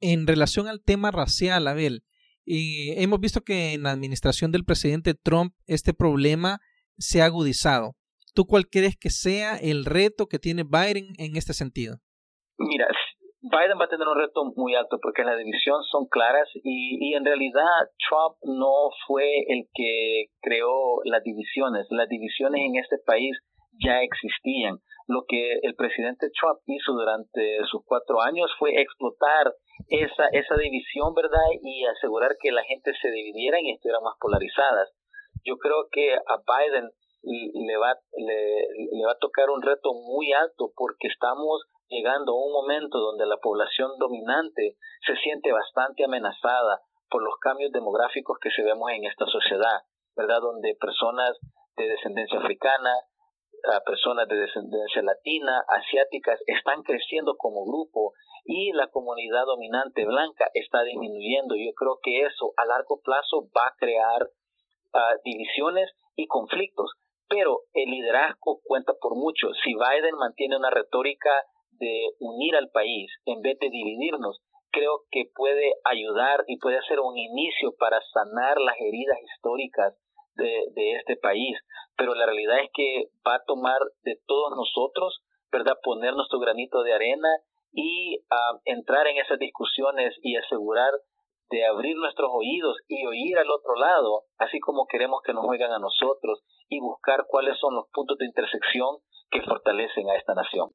En 0.00 0.26
relación 0.26 0.66
al 0.66 0.82
tema 0.82 1.10
racial, 1.10 1.68
Abel, 1.68 2.02
eh, 2.46 3.02
hemos 3.02 3.20
visto 3.20 3.42
que 3.42 3.74
en 3.74 3.82
la 3.82 3.90
administración 3.90 4.50
del 4.52 4.64
presidente 4.64 5.14
Trump 5.14 5.52
este 5.66 5.92
problema 5.92 6.58
se 6.96 7.20
ha 7.20 7.26
agudizado. 7.26 7.92
¿Tú 8.34 8.46
cuál 8.46 8.66
crees 8.70 8.96
que 8.96 9.10
sea 9.10 9.56
el 9.56 9.84
reto 9.84 10.26
que 10.26 10.38
tiene 10.38 10.64
Biden 10.64 11.12
en 11.18 11.36
este 11.36 11.52
sentido? 11.52 11.96
Mira, 12.58 12.86
Biden 13.42 13.78
va 13.80 13.84
a 13.84 13.88
tener 13.88 14.08
un 14.08 14.16
reto 14.16 14.52
muy 14.56 14.74
alto 14.74 14.98
porque 15.02 15.22
la 15.22 15.36
división 15.36 15.82
son 15.90 16.06
claras 16.06 16.48
y, 16.54 16.98
y 17.00 17.14
en 17.14 17.24
realidad 17.24 17.92
Trump 18.08 18.36
no 18.44 18.90
fue 19.06 19.44
el 19.48 19.68
que 19.74 20.26
creó 20.40 21.00
las 21.04 21.22
divisiones. 21.22 21.86
Las 21.90 22.08
divisiones 22.08 22.60
en 22.64 22.76
este 22.76 22.96
país 23.04 23.36
ya 23.84 24.00
existían. 24.02 24.78
Lo 25.06 25.24
que 25.26 25.60
el 25.62 25.74
presidente 25.74 26.30
Trump 26.38 26.60
hizo 26.66 26.92
durante 26.92 27.58
sus 27.70 27.82
cuatro 27.84 28.20
años 28.20 28.50
fue 28.58 28.80
explotar 28.80 29.54
esa, 29.88 30.26
esa 30.32 30.56
división, 30.56 31.14
¿verdad? 31.14 31.46
Y 31.62 31.84
asegurar 31.86 32.36
que 32.40 32.50
la 32.50 32.64
gente 32.64 32.92
se 33.00 33.10
dividiera 33.10 33.60
y 33.60 33.70
estuviera 33.70 34.00
más 34.00 34.14
polarizadas. 34.20 34.90
Yo 35.44 35.56
creo 35.58 35.86
que 35.92 36.14
a 36.14 36.36
Biden 36.42 36.90
le 37.22 37.76
va, 37.76 37.94
le, 38.16 38.66
le 38.92 39.04
va 39.04 39.12
a 39.12 39.18
tocar 39.18 39.50
un 39.50 39.62
reto 39.62 39.92
muy 39.94 40.32
alto 40.32 40.72
porque 40.74 41.08
estamos 41.08 41.62
llegando 41.88 42.32
a 42.32 42.46
un 42.46 42.52
momento 42.52 42.98
donde 42.98 43.26
la 43.26 43.36
población 43.38 43.92
dominante 43.98 44.76
se 45.06 45.16
siente 45.16 45.52
bastante 45.52 46.04
amenazada 46.04 46.80
por 47.10 47.22
los 47.22 47.34
cambios 47.40 47.72
demográficos 47.72 48.38
que 48.40 48.50
se 48.50 48.62
vemos 48.62 48.90
en 48.90 49.04
esta 49.04 49.26
sociedad, 49.26 49.82
¿verdad? 50.16 50.40
Donde 50.40 50.76
personas 50.80 51.38
de 51.76 51.88
descendencia 51.88 52.38
africana, 52.38 52.92
personas 53.84 54.28
de 54.28 54.36
descendencia 54.36 55.02
latina, 55.02 55.62
asiáticas, 55.68 56.40
están 56.46 56.82
creciendo 56.82 57.36
como 57.36 57.64
grupo 57.64 58.12
y 58.44 58.72
la 58.72 58.88
comunidad 58.88 59.44
dominante 59.44 60.04
blanca 60.04 60.48
está 60.54 60.82
disminuyendo. 60.82 61.56
Yo 61.56 61.72
creo 61.74 61.98
que 62.02 62.22
eso 62.22 62.52
a 62.56 62.64
largo 62.64 63.00
plazo 63.02 63.48
va 63.56 63.68
a 63.68 63.74
crear 63.76 64.28
ah, 64.94 65.14
divisiones 65.24 65.90
y 66.14 66.26
conflictos, 66.26 66.92
pero 67.28 67.62
el 67.74 67.90
liderazgo 67.90 68.60
cuenta 68.64 68.94
por 69.00 69.16
mucho. 69.16 69.48
Si 69.64 69.74
Biden 69.74 70.16
mantiene 70.16 70.56
una 70.56 70.70
retórica 70.70 71.30
de 71.72 72.10
unir 72.20 72.56
al 72.56 72.70
país 72.70 73.10
en 73.26 73.42
vez 73.42 73.58
de 73.58 73.68
dividirnos, 73.68 74.40
creo 74.70 75.02
que 75.10 75.24
puede 75.34 75.72
ayudar 75.84 76.44
y 76.46 76.58
puede 76.58 76.80
ser 76.82 77.00
un 77.00 77.16
inicio 77.16 77.74
para 77.78 78.00
sanar 78.12 78.60
las 78.60 78.76
heridas 78.80 79.18
históricas 79.22 79.94
de, 80.36 80.92
este 80.98 81.16
país. 81.16 81.58
Pero 81.96 82.14
la 82.14 82.26
realidad 82.26 82.58
es 82.62 82.70
que 82.74 83.10
va 83.26 83.36
a 83.36 83.44
tomar 83.46 83.78
de 84.04 84.18
todos 84.26 84.56
nosotros, 84.56 85.22
¿verdad? 85.50 85.78
Poner 85.82 86.14
nuestro 86.14 86.38
granito 86.38 86.82
de 86.82 86.94
arena 86.94 87.28
y 87.72 88.18
uh, 88.18 88.58
entrar 88.64 89.06
en 89.06 89.18
esas 89.18 89.38
discusiones 89.38 90.14
y 90.22 90.36
asegurar 90.36 90.92
de 91.50 91.64
abrir 91.64 91.96
nuestros 91.96 92.28
oídos 92.32 92.76
y 92.88 93.06
oír 93.06 93.38
al 93.38 93.50
otro 93.50 93.74
lado, 93.76 94.24
así 94.38 94.58
como 94.58 94.86
queremos 94.86 95.20
que 95.24 95.32
nos 95.32 95.44
oigan 95.46 95.72
a 95.72 95.78
nosotros, 95.78 96.42
y 96.68 96.80
buscar 96.80 97.26
cuáles 97.28 97.58
son 97.58 97.74
los 97.74 97.86
puntos 97.92 98.18
de 98.18 98.26
intersección 98.26 98.96
que 99.30 99.42
fortalecen 99.42 100.10
a 100.10 100.16
esta 100.16 100.34
nación. 100.34 100.70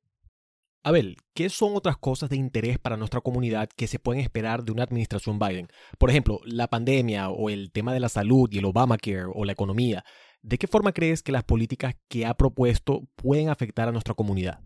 Abel, 0.84 1.18
¿qué 1.36 1.50
son 1.50 1.76
otras 1.76 1.96
cosas 1.98 2.32
de 2.32 2.38
interés 2.38 2.80
para 2.80 2.98
nuestra 2.98 3.22
comunidad 3.22 3.70
que 3.78 3.86
se 3.86 4.00
pueden 4.00 4.20
esperar 4.20 4.64
de 4.64 4.72
una 4.72 4.82
administración 4.82 5.38
Biden? 5.38 5.68
Por 6.00 6.10
ejemplo, 6.10 6.40
la 6.44 6.70
pandemia 6.70 7.30
o 7.30 7.52
el 7.52 7.72
tema 7.72 7.94
de 7.94 8.00
la 8.00 8.10
salud 8.10 8.50
y 8.52 8.58
el 8.58 8.66
Obamacare 8.66 9.28
o 9.32 9.46
la 9.46 9.52
economía. 9.52 10.04
¿De 10.42 10.58
qué 10.58 10.66
forma 10.66 10.92
crees 10.92 11.22
que 11.22 11.32
las 11.32 11.44
políticas 11.44 11.94
que 12.10 12.26
ha 12.26 12.34
propuesto 12.34 13.02
pueden 13.16 13.50
afectar 13.50 13.88
a 13.88 13.92
nuestra 13.92 14.16
comunidad? 14.16 14.58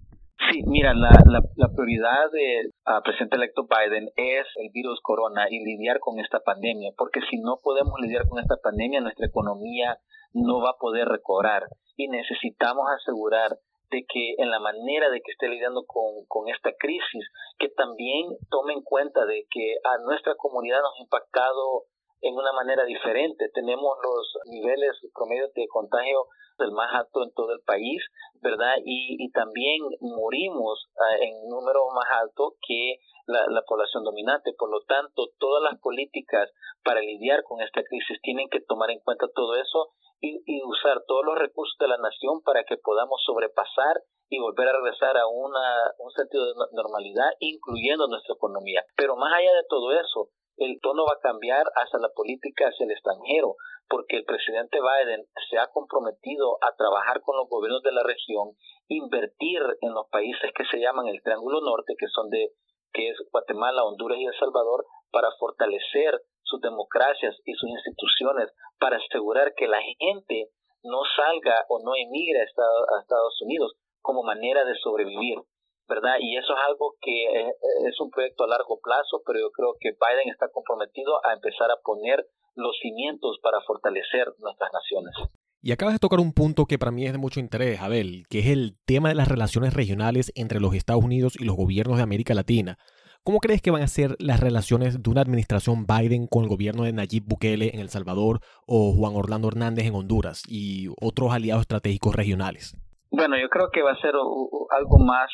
Sí, 0.50 0.64
mira, 0.66 0.94
la, 0.94 1.10
la, 1.26 1.68
prioridad 1.76 2.32
del 2.32 2.72
presidente 3.04 3.36
electo 3.36 3.68
Biden 3.68 4.08
es 4.16 4.46
el 4.56 4.70
virus 4.72 5.02
corona 5.02 5.48
y 5.50 5.60
lidiar 5.66 6.00
con 6.00 6.20
esta 6.20 6.40
pandemia, 6.40 6.92
porque 6.98 7.20
si 7.30 7.40
no 7.42 7.60
podemos 7.62 8.00
lidiar 8.00 8.26
con 8.30 8.40
esta 8.40 8.56
pandemia, 8.64 9.02
nuestra 9.02 9.28
economía 9.28 9.98
no 10.32 10.62
va 10.62 10.72
a 10.72 10.80
poder 10.80 11.10
recobrar 11.10 11.64
y 11.98 12.08
necesitamos 12.08 12.86
asegurar 13.02 13.58
de 13.92 14.06
que 14.08 14.36
en 14.38 14.50
la 14.50 14.60
manera 14.60 15.10
de 15.10 15.22
que 15.22 15.32
esté 15.32 15.48
lidiando 15.48 15.86
con, 15.86 16.26
con 16.28 16.50
esta 16.50 16.72
crisis, 16.78 17.26
que 17.58 17.70
también 17.70 18.38
tome 18.50 18.74
en 18.74 18.82
cuenta 18.82 19.26
de 19.26 19.46
que 19.50 19.76
a 19.84 19.98
nuestra 20.00 20.36
comunidad 20.36 20.82
nos 20.82 20.96
ha 20.98 21.04
impactado 21.04 21.86
en 22.22 22.36
una 22.36 22.54
manera 22.54 22.84
diferente. 22.86 23.50
Tenemos 23.54 23.98
los 24.04 24.38
niveles 24.50 24.98
promedios 25.14 25.54
de 25.54 25.68
contagio 25.68 26.28
el 26.60 26.72
más 26.72 26.90
alto 26.94 27.24
en 27.24 27.34
todo 27.34 27.52
el 27.54 27.62
país, 27.62 28.02
¿verdad? 28.42 28.76
Y, 28.86 29.18
y 29.20 29.32
también 29.32 29.82
morimos 30.00 30.88
uh, 30.96 31.22
en 31.22 31.50
número 31.50 31.88
más 31.94 32.08
alto 32.22 32.56
que 32.66 33.00
la, 33.28 33.46
la, 33.50 33.62
población 33.64 34.04
dominante. 34.04 34.54
Por 34.58 34.72
lo 34.72 34.82
tanto, 34.86 35.28
todas 35.38 35.64
las 35.64 35.80
políticas 35.82 36.50
para 36.84 37.02
lidiar 37.02 37.44
con 37.44 37.62
esta 37.62 37.84
crisis 37.84 38.22
tienen 38.22 38.48
que 38.50 38.62
tomar 38.62 38.90
en 38.92 39.00
cuenta 39.00 39.28
todo 39.36 39.56
eso 39.56 39.92
y, 40.22 40.42
y 40.46 40.64
usar 40.64 41.04
todos 41.08 41.26
los 41.26 41.38
recursos 41.38 41.76
de 41.80 41.88
la 41.88 41.98
nación 41.98 42.42
para 42.44 42.64
que 42.64 42.78
podamos 42.78 43.22
sobrepasar 43.26 44.02
y 44.30 44.40
volver 44.40 44.68
a 44.70 44.74
regresar 44.74 45.18
a 45.18 45.28
una, 45.28 45.94
un 46.00 46.12
sentido 46.12 46.46
de 46.46 46.54
normalidad, 46.74 47.32
incluyendo 47.40 48.08
nuestra 48.08 48.36
economía. 48.36 48.84
Pero 48.96 49.16
más 49.16 49.34
allá 49.34 49.54
de 49.54 49.66
todo 49.70 49.92
eso, 49.92 50.30
el 50.58 50.80
tono 50.82 51.04
va 51.06 51.16
a 51.18 51.22
cambiar 51.22 51.66
hacia 51.76 52.00
la 52.00 52.10
política 52.16 52.68
hacia 52.68 52.86
el 52.86 52.92
extranjero, 52.92 53.56
porque 53.88 54.18
el 54.18 54.26
presidente 54.26 54.80
Biden 54.80 55.26
se 55.50 55.60
ha 55.60 55.68
comprometido 55.68 56.58
a 56.62 56.76
trabajar 56.76 57.22
con 57.22 57.38
los 57.38 57.48
gobiernos 57.50 57.84
de 57.84 57.92
la 57.92 58.04
región, 58.04 58.56
invertir 58.88 59.62
en 59.82 59.94
los 59.94 60.08
países 60.10 60.52
que 60.56 60.66
se 60.72 60.80
llaman 60.80 61.08
el 61.08 61.22
Triángulo 61.22 61.62
Norte, 61.62 61.96
que 61.98 62.08
son 62.08 62.30
de 62.30 62.50
que 62.94 63.10
es 63.10 63.18
Guatemala, 63.32 63.84
Honduras 63.84 64.18
y 64.18 64.26
El 64.26 64.40
Salvador, 64.40 64.86
para 65.12 65.30
fortalecer 65.38 66.22
sus 66.46 66.62
democracias 66.62 67.36
y 67.46 67.54
sus 67.54 67.70
instituciones, 67.70 68.50
para 68.80 68.98
asegurar 68.98 69.54
que 69.56 69.68
la 69.68 69.82
gente 69.82 70.50
no 70.84 71.02
salga 71.16 71.66
o 71.70 71.84
no 71.84 71.96
emigre 71.96 72.42
a 72.42 73.00
Estados 73.02 73.42
Unidos 73.42 73.74
como 74.02 74.24
manera 74.24 74.64
de 74.64 74.76
sobrevivir. 74.82 75.40
¿verdad? 75.88 76.16
Y 76.20 76.36
eso 76.38 76.54
es 76.54 76.60
algo 76.68 76.96
que 77.02 77.26
eh, 77.26 77.54
es 77.88 78.00
un 78.00 78.10
proyecto 78.10 78.44
a 78.44 78.48
largo 78.48 78.80
plazo, 78.82 79.22
pero 79.26 79.40
yo 79.40 79.52
creo 79.52 79.76
que 79.80 79.92
Biden 79.92 80.32
está 80.32 80.50
comprometido 80.50 81.24
a 81.26 81.34
empezar 81.34 81.70
a 81.70 81.78
poner 81.84 82.26
los 82.56 82.76
cimientos 82.82 83.38
para 83.42 83.62
fortalecer 83.62 84.34
nuestras 84.40 84.72
naciones. 84.74 85.14
Y 85.62 85.72
acabas 85.72 85.96
de 85.96 86.00
tocar 86.00 86.20
un 86.20 86.34
punto 86.34 86.66
que 86.66 86.78
para 86.78 86.92
mí 86.92 87.06
es 87.06 87.12
de 87.12 87.18
mucho 87.18 87.40
interés, 87.40 87.82
Abel, 87.82 88.26
que 88.30 88.40
es 88.40 88.48
el 88.48 88.78
tema 88.86 89.10
de 89.10 89.16
las 89.16 89.28
relaciones 89.28 89.74
regionales 89.74 90.32
entre 90.36 90.60
los 90.60 90.76
Estados 90.76 91.04
Unidos 91.04 91.36
y 91.40 91.46
los 91.46 91.56
gobiernos 91.56 91.98
de 91.98 92.04
América 92.04 92.34
Latina. 92.34 92.78
¿Cómo 93.26 93.40
crees 93.40 93.60
que 93.60 93.72
van 93.72 93.82
a 93.82 93.88
ser 93.88 94.16
las 94.20 94.40
relaciones 94.40 95.02
de 95.02 95.10
una 95.10 95.22
administración 95.22 95.88
Biden 95.90 96.28
con 96.28 96.44
el 96.44 96.48
gobierno 96.48 96.84
de 96.84 96.94
Nayib 96.94 97.24
Bukele 97.26 97.74
en 97.74 97.80
El 97.80 97.90
Salvador 97.90 98.38
o 98.68 98.94
Juan 98.94 99.16
Orlando 99.16 99.48
Hernández 99.48 99.88
en 99.88 99.96
Honduras 99.96 100.44
y 100.48 100.90
otros 101.02 101.34
aliados 101.34 101.62
estratégicos 101.62 102.14
regionales? 102.14 102.78
Bueno, 103.10 103.34
yo 103.42 103.50
creo 103.50 103.72
que 103.74 103.82
va 103.82 103.94
a 103.94 104.00
ser 104.00 104.14
algo 104.14 104.98
más 105.00 105.32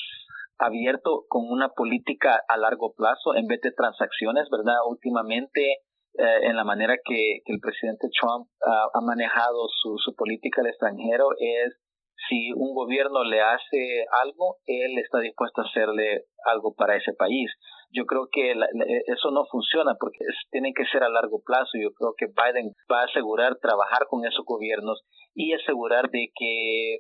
abierto 0.57 1.25
con 1.27 1.51
una 1.51 1.67
política 1.75 2.39
a 2.48 2.55
largo 2.55 2.93
plazo 2.95 3.36
en 3.36 3.45
vez 3.48 3.60
de 3.60 3.74
transacciones, 3.74 4.48
¿verdad? 4.50 4.79
Últimamente, 4.88 5.83
eh, 6.15 6.48
en 6.48 6.55
la 6.55 6.63
manera 6.63 6.95
que, 7.03 7.41
el 7.43 7.60
presidente 7.60 8.07
Trump 8.17 8.48
ha 8.63 9.01
manejado 9.01 9.67
su, 9.67 9.98
su 9.98 10.15
política 10.15 10.62
al 10.62 10.67
extranjero 10.67 11.27
es 11.38 11.75
si 12.29 12.53
un 12.53 12.74
gobierno 12.74 13.25
le 13.25 13.41
hace 13.41 14.05
algo, 14.24 14.60
él 14.65 14.98
está 15.00 15.19
dispuesto 15.19 15.62
a 15.62 15.65
hacerle 15.65 16.25
algo 16.45 16.74
para 16.74 16.95
ese 16.95 17.12
país. 17.13 17.51
Yo 17.91 18.05
creo 18.05 18.27
que 18.31 18.53
eso 19.07 19.31
no 19.31 19.45
funciona 19.51 19.95
porque 20.00 20.19
tiene 20.50 20.74
que 20.74 20.86
ser 20.86 21.03
a 21.03 21.10
largo 21.10 21.41
plazo. 21.43 21.71
Yo 21.81 21.91
creo 21.91 22.13
que 22.17 22.27
Biden 22.27 22.74
va 22.91 23.01
a 23.01 23.05
asegurar 23.05 23.57
trabajar 23.57 24.07
con 24.10 24.25
esos 24.25 24.45
gobiernos 24.45 25.01
y 25.33 25.53
asegurar 25.53 26.10
de 26.10 26.29
que 26.33 27.00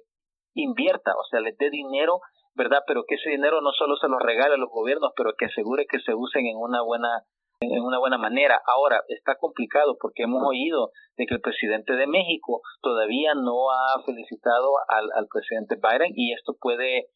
invierta, 0.53 1.11
o 1.11 1.23
sea, 1.29 1.39
le 1.39 1.53
dé 1.57 1.69
dinero 1.69 2.19
¿verdad? 2.55 2.79
Pero 2.85 3.03
que 3.07 3.15
ese 3.15 3.29
dinero 3.29 3.61
no 3.61 3.71
solo 3.71 3.95
se 3.97 4.07
lo 4.07 4.19
regale 4.19 4.55
a 4.55 4.57
los 4.57 4.69
gobiernos, 4.69 5.11
pero 5.15 5.33
que 5.37 5.45
asegure 5.45 5.85
que 5.89 5.99
se 5.99 6.13
usen 6.13 6.45
en 6.45 6.57
una 6.57 6.81
buena 6.81 7.23
en 7.61 7.83
una 7.83 7.99
buena 7.99 8.17
manera. 8.17 8.59
Ahora, 8.65 9.03
está 9.07 9.35
complicado 9.35 9.95
porque 10.01 10.23
hemos 10.23 10.41
oído 10.43 10.89
de 11.15 11.27
que 11.27 11.35
el 11.35 11.41
presidente 11.41 11.93
de 11.93 12.07
México 12.07 12.61
todavía 12.81 13.35
no 13.35 13.69
ha 13.69 14.01
felicitado 14.03 14.71
al, 14.87 15.07
al 15.13 15.27
presidente 15.27 15.75
Biden 15.75 16.11
y 16.15 16.33
esto 16.33 16.55
puede 16.59 17.09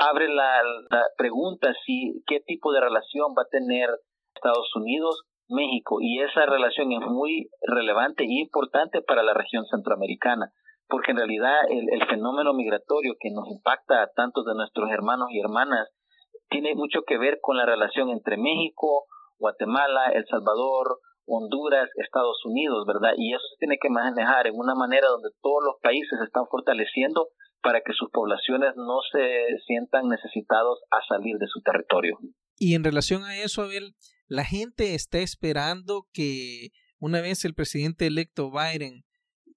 abre 0.00 0.28
la, 0.28 0.62
pregunta 1.16 1.72
si 1.84 2.22
qué 2.26 2.40
tipo 2.40 2.72
de 2.72 2.80
relación 2.80 3.34
va 3.36 3.42
a 3.42 3.50
tener 3.50 3.90
Estados 4.34 4.74
Unidos 4.74 5.22
México 5.48 5.98
y 6.00 6.20
esa 6.20 6.46
relación 6.46 6.92
es 6.92 7.00
muy 7.00 7.50
relevante 7.62 8.24
y 8.24 8.40
importante 8.40 9.02
para 9.02 9.22
la 9.22 9.34
región 9.34 9.64
centroamericana 9.66 10.52
porque 10.88 11.10
en 11.10 11.18
realidad 11.18 11.54
el, 11.68 11.92
el 11.92 12.06
fenómeno 12.08 12.54
migratorio 12.54 13.14
que 13.18 13.30
nos 13.30 13.48
impacta 13.48 14.02
a 14.02 14.10
tantos 14.14 14.44
de 14.44 14.54
nuestros 14.54 14.90
hermanos 14.90 15.28
y 15.30 15.40
hermanas 15.40 15.88
tiene 16.48 16.74
mucho 16.74 17.02
que 17.06 17.18
ver 17.18 17.38
con 17.40 17.56
la 17.56 17.66
relación 17.66 18.10
entre 18.10 18.36
México, 18.36 19.04
Guatemala, 19.38 20.10
El 20.12 20.26
Salvador, 20.26 20.98
Honduras, 21.26 21.88
Estados 21.96 22.44
Unidos, 22.44 22.84
¿verdad? 22.86 23.12
Y 23.16 23.32
eso 23.32 23.42
se 23.52 23.58
tiene 23.58 23.78
que 23.80 23.88
manejar 23.88 24.48
en 24.48 24.54
una 24.56 24.74
manera 24.74 25.08
donde 25.08 25.30
todos 25.40 25.62
los 25.64 25.76
países 25.80 26.18
se 26.18 26.24
están 26.24 26.46
fortaleciendo 26.50 27.28
para 27.62 27.80
que 27.80 27.92
sus 27.92 28.10
poblaciones 28.10 28.74
no 28.76 29.00
se 29.12 29.58
sientan 29.66 30.08
necesitados 30.08 30.80
a 30.90 30.98
salir 31.08 31.36
de 31.38 31.46
su 31.46 31.60
territorio. 31.62 32.18
Y 32.58 32.74
en 32.74 32.84
relación 32.84 33.24
a 33.24 33.38
eso, 33.38 33.62
Abel, 33.62 33.94
la 34.26 34.44
gente 34.44 34.94
está 34.94 35.18
esperando 35.18 36.06
que 36.12 36.68
una 36.98 37.20
vez 37.20 37.44
el 37.44 37.54
presidente 37.54 38.06
electo 38.06 38.50
Biden 38.50 39.04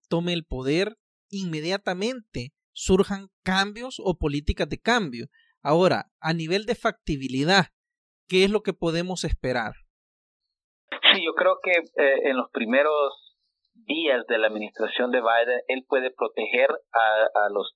tome 0.09 0.33
el 0.33 0.45
poder, 0.45 0.97
inmediatamente 1.29 2.53
surjan 2.71 3.27
cambios 3.43 3.97
o 4.03 4.17
políticas 4.17 4.69
de 4.69 4.79
cambio. 4.79 5.27
Ahora, 5.61 6.11
a 6.19 6.33
nivel 6.33 6.65
de 6.65 6.75
factibilidad, 6.75 7.67
¿qué 8.27 8.45
es 8.45 8.51
lo 8.51 8.63
que 8.63 8.73
podemos 8.73 9.23
esperar? 9.23 9.73
Sí, 10.89 11.23
yo 11.25 11.33
creo 11.35 11.57
que 11.61 11.71
eh, 11.71 12.29
en 12.29 12.37
los 12.37 12.49
primeros 12.51 13.32
días 13.85 14.25
de 14.27 14.37
la 14.37 14.47
administración 14.47 15.11
de 15.11 15.21
Biden, 15.21 15.61
él 15.67 15.85
puede 15.87 16.11
proteger 16.11 16.69
a, 16.71 17.45
a 17.45 17.49
los, 17.49 17.75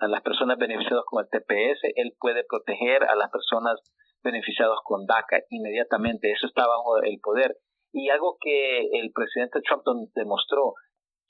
a, 0.00 0.08
las 0.08 0.22
personas 0.22 0.58
beneficiadas 0.58 1.04
con 1.06 1.24
el 1.24 1.30
TPS, 1.30 1.80
él 1.96 2.12
puede 2.18 2.44
proteger 2.44 3.04
a 3.04 3.16
las 3.16 3.30
personas 3.30 3.80
beneficiadas 4.22 4.78
con 4.84 5.06
DACA 5.06 5.40
inmediatamente, 5.50 6.32
eso 6.32 6.46
está 6.46 6.66
bajo 6.66 6.98
el 7.02 7.18
poder. 7.20 7.56
Y 7.92 8.08
algo 8.08 8.36
que 8.40 8.88
el 8.92 9.12
presidente 9.12 9.60
Trump 9.62 9.82
demostró, 10.14 10.74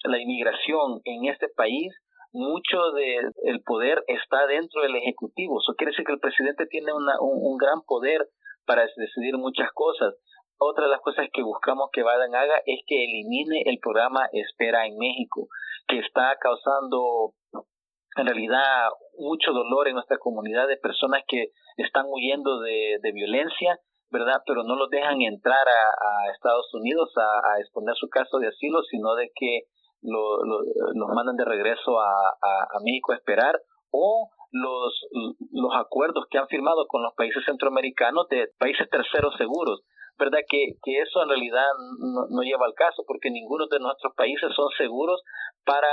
la 0.04 0.20
inmigración 0.20 1.00
en 1.04 1.26
este 1.26 1.48
país, 1.48 1.92
mucho 2.32 2.92
del 2.92 3.30
el 3.44 3.62
poder 3.62 4.02
está 4.06 4.46
dentro 4.46 4.82
del 4.82 4.96
Ejecutivo. 4.96 5.60
Eso 5.60 5.74
quiere 5.76 5.90
decir 5.90 6.04
que 6.04 6.12
el 6.12 6.20
presidente 6.20 6.66
tiene 6.66 6.92
una, 6.92 7.20
un, 7.20 7.38
un 7.40 7.56
gran 7.56 7.82
poder 7.86 8.26
para 8.66 8.86
decidir 8.96 9.36
muchas 9.36 9.70
cosas. 9.74 10.14
Otra 10.64 10.84
de 10.84 10.90
las 10.90 11.00
cosas 11.00 11.26
que 11.32 11.42
buscamos 11.42 11.90
que 11.92 12.02
Biden 12.02 12.34
haga 12.34 12.62
es 12.66 12.80
que 12.86 13.04
elimine 13.04 13.62
el 13.66 13.78
programa 13.80 14.28
Espera 14.32 14.86
en 14.86 14.96
México, 14.96 15.48
que 15.88 15.98
está 15.98 16.36
causando 16.40 17.34
en 18.16 18.26
realidad 18.26 18.90
mucho 19.18 19.52
dolor 19.52 19.88
en 19.88 19.94
nuestra 19.94 20.18
comunidad 20.18 20.68
de 20.68 20.76
personas 20.76 21.22
que 21.26 21.48
están 21.78 22.06
huyendo 22.08 22.60
de, 22.60 22.98
de 23.02 23.12
violencia, 23.12 23.78
¿verdad? 24.10 24.42
Pero 24.46 24.62
no 24.62 24.76
los 24.76 24.88
dejan 24.90 25.20
entrar 25.22 25.66
a, 25.66 26.30
Estados 26.30 26.72
Unidos 26.74 27.12
a, 27.16 27.58
exponer 27.60 27.96
su 27.96 28.08
caso 28.08 28.38
de 28.38 28.48
asilo, 28.48 28.82
sino 28.82 29.14
de 29.14 29.30
que 29.34 29.62
lo, 30.02 30.44
los 30.44 31.08
mandan 31.14 31.36
de 31.36 31.44
regreso 31.44 31.98
a, 31.98 32.12
a, 32.40 32.78
México 32.84 33.12
a 33.12 33.16
esperar 33.16 33.58
o 33.90 34.30
los, 34.52 35.06
los 35.50 35.74
acuerdos 35.74 36.26
que 36.30 36.38
han 36.38 36.48
firmado 36.48 36.86
con 36.86 37.02
los 37.02 37.14
países 37.14 37.42
centroamericanos 37.46 38.28
de 38.28 38.48
países 38.58 38.88
terceros 38.90 39.34
seguros. 39.38 39.82
¿Verdad? 40.18 40.40
Que, 40.48 40.76
que 40.82 41.00
eso 41.00 41.22
en 41.22 41.28
realidad 41.28 41.66
no, 41.98 42.26
no 42.30 42.42
lleva 42.42 42.66
al 42.66 42.74
caso, 42.74 43.02
porque 43.06 43.30
ninguno 43.30 43.66
de 43.66 43.80
nuestros 43.80 44.14
países 44.14 44.50
son 44.54 44.68
seguros 44.76 45.22
para 45.64 45.88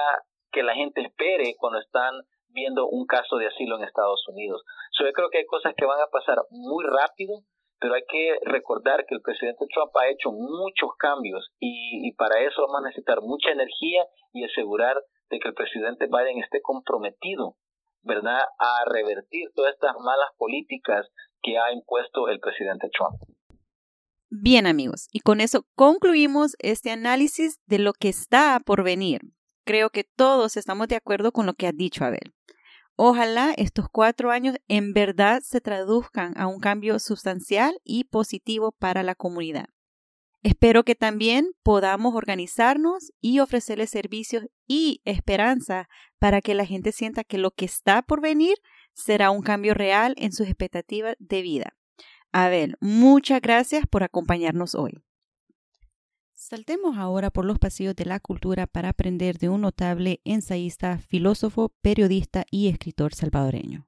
que 0.51 0.63
la 0.63 0.75
gente 0.75 1.01
espere 1.01 1.55
cuando 1.58 1.79
están 1.79 2.21
viendo 2.49 2.88
un 2.88 3.05
caso 3.05 3.38
de 3.38 3.47
asilo 3.47 3.77
en 3.77 3.84
Estados 3.84 4.25
Unidos. 4.27 4.63
So, 4.91 5.05
yo 5.05 5.13
creo 5.13 5.29
que 5.29 5.39
hay 5.39 5.45
cosas 5.45 5.73
que 5.77 5.86
van 5.86 6.01
a 6.01 6.12
pasar 6.12 6.38
muy 6.49 6.84
rápido, 6.86 7.41
pero 7.79 7.93
hay 7.93 8.03
que 8.10 8.38
recordar 8.43 9.05
que 9.05 9.15
el 9.15 9.21
presidente 9.21 9.65
Trump 9.73 9.91
ha 9.95 10.10
hecho 10.10 10.32
muchos 10.32 10.89
cambios 10.97 11.47
y, 11.60 12.08
y, 12.08 12.13
para 12.13 12.41
eso 12.41 12.62
vamos 12.63 12.82
a 12.82 12.88
necesitar 12.88 13.21
mucha 13.21 13.51
energía 13.51 14.05
y 14.34 14.43
asegurar 14.43 15.01
de 15.29 15.39
que 15.39 15.47
el 15.47 15.53
presidente 15.53 16.08
Biden 16.08 16.43
esté 16.43 16.60
comprometido, 16.62 17.55
¿verdad?, 18.03 18.41
a 18.58 18.84
revertir 18.91 19.49
todas 19.55 19.73
estas 19.73 19.95
malas 20.03 20.29
políticas 20.38 21.08
que 21.41 21.58
ha 21.58 21.71
impuesto 21.71 22.27
el 22.27 22.39
presidente 22.39 22.89
Trump. 22.91 23.15
Bien 24.31 24.67
amigos, 24.67 25.07
y 25.11 25.21
con 25.21 25.41
eso 25.41 25.65
concluimos 25.75 26.55
este 26.59 26.91
análisis 26.91 27.59
de 27.65 27.79
lo 27.79 27.93
que 27.93 28.09
está 28.09 28.59
por 28.63 28.83
venir. 28.83 29.21
Creo 29.65 29.89
que 29.89 30.03
todos 30.03 30.55
estamos 30.55 30.87
de 30.87 30.95
acuerdo 30.95 31.31
con 31.31 31.47
lo 31.47 31.55
que 31.55 31.65
ha 31.65 31.71
dicho 31.71 32.05
Abel. 32.05 32.35
Ojalá 32.95 33.53
estos 33.57 33.87
cuatro 33.91 34.29
años 34.29 34.57
en 34.67 34.93
verdad 34.93 35.41
se 35.43 35.61
traduzcan 35.61 36.37
a 36.37 36.47
un 36.47 36.59
cambio 36.59 36.99
sustancial 36.99 37.79
y 37.83 38.03
positivo 38.03 38.71
para 38.71 39.01
la 39.03 39.15
comunidad. 39.15 39.67
Espero 40.43 40.83
que 40.83 40.95
también 40.95 41.51
podamos 41.63 42.13
organizarnos 42.13 43.11
y 43.19 43.39
ofrecerles 43.39 43.89
servicios 43.89 44.45
y 44.67 45.01
esperanza 45.05 45.89
para 46.19 46.41
que 46.41 46.53
la 46.53 46.65
gente 46.65 46.91
sienta 46.91 47.23
que 47.23 47.37
lo 47.37 47.51
que 47.51 47.65
está 47.65 48.03
por 48.03 48.21
venir 48.21 48.57
será 48.93 49.31
un 49.31 49.41
cambio 49.41 49.73
real 49.73 50.13
en 50.17 50.31
sus 50.33 50.47
expectativas 50.47 51.15
de 51.19 51.41
vida. 51.41 51.78
Abel, 52.31 52.77
muchas 52.79 53.41
gracias 53.41 53.85
por 53.87 54.03
acompañarnos 54.03 54.75
hoy. 54.75 55.01
Saltemos 56.35 56.97
ahora 56.97 57.31
por 57.31 57.45
los 57.45 57.59
pasillos 57.59 57.95
de 57.95 58.05
la 58.05 58.19
cultura 58.19 58.67
para 58.67 58.89
aprender 58.89 59.37
de 59.39 59.49
un 59.49 59.61
notable 59.61 60.21
ensayista, 60.23 60.99
filósofo, 60.99 61.73
periodista 61.81 62.45
y 62.49 62.67
escritor 62.67 63.13
salvadoreño. 63.13 63.87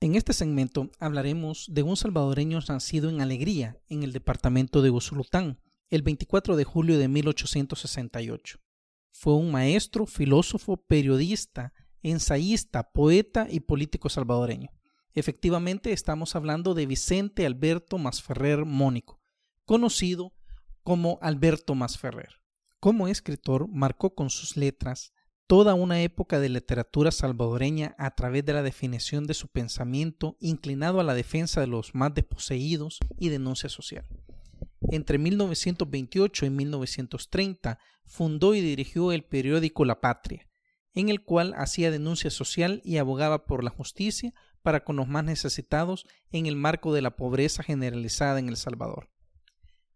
En 0.00 0.14
este 0.14 0.34
segmento 0.34 0.90
hablaremos 1.00 1.66
de 1.70 1.82
un 1.82 1.96
salvadoreño 1.96 2.60
nacido 2.68 3.08
en 3.08 3.22
Alegría, 3.22 3.78
en 3.88 4.02
el 4.02 4.12
departamento 4.12 4.82
de 4.82 4.90
Usulután, 4.90 5.58
el 5.88 6.02
24 6.02 6.56
de 6.56 6.64
julio 6.64 6.98
de 6.98 7.08
1868. 7.08 8.58
Fue 9.10 9.34
un 9.34 9.50
maestro, 9.50 10.06
filósofo, 10.06 10.76
periodista, 10.76 11.72
ensayista, 12.02 12.90
poeta 12.92 13.46
y 13.50 13.60
político 13.60 14.08
salvadoreño. 14.10 14.70
Efectivamente, 15.14 15.92
estamos 15.92 16.34
hablando 16.34 16.74
de 16.74 16.86
Vicente 16.86 17.46
Alberto 17.46 17.98
Masferrer 17.98 18.64
Mónico, 18.64 19.22
conocido 19.64 20.34
como 20.82 21.18
Alberto 21.22 21.76
Masferrer. 21.76 22.40
Como 22.80 23.06
escritor, 23.06 23.68
marcó 23.68 24.14
con 24.16 24.28
sus 24.28 24.56
letras 24.56 25.12
toda 25.46 25.74
una 25.74 26.02
época 26.02 26.40
de 26.40 26.48
literatura 26.48 27.12
salvadoreña 27.12 27.94
a 27.96 28.14
través 28.16 28.44
de 28.44 28.54
la 28.54 28.62
definición 28.62 29.26
de 29.26 29.34
su 29.34 29.46
pensamiento 29.48 30.36
inclinado 30.40 30.98
a 30.98 31.04
la 31.04 31.14
defensa 31.14 31.60
de 31.60 31.68
los 31.68 31.94
más 31.94 32.12
desposeídos 32.12 32.98
y 33.16 33.28
denuncia 33.28 33.68
social. 33.68 34.04
Entre 34.90 35.18
1928 35.18 36.46
y 36.46 36.50
1930 36.50 37.78
fundó 38.04 38.54
y 38.54 38.60
dirigió 38.60 39.12
el 39.12 39.22
periódico 39.22 39.84
La 39.84 40.00
Patria, 40.00 40.48
en 40.92 41.08
el 41.08 41.22
cual 41.22 41.54
hacía 41.56 41.92
denuncia 41.92 42.30
social 42.30 42.82
y 42.84 42.96
abogaba 42.96 43.44
por 43.44 43.62
la 43.62 43.70
justicia 43.70 44.34
para 44.64 44.82
con 44.82 44.96
los 44.96 45.06
más 45.06 45.24
necesitados 45.24 46.06
en 46.32 46.46
el 46.46 46.56
marco 46.56 46.94
de 46.94 47.02
la 47.02 47.16
pobreza 47.16 47.62
generalizada 47.62 48.38
en 48.38 48.48
El 48.48 48.56
Salvador. 48.56 49.10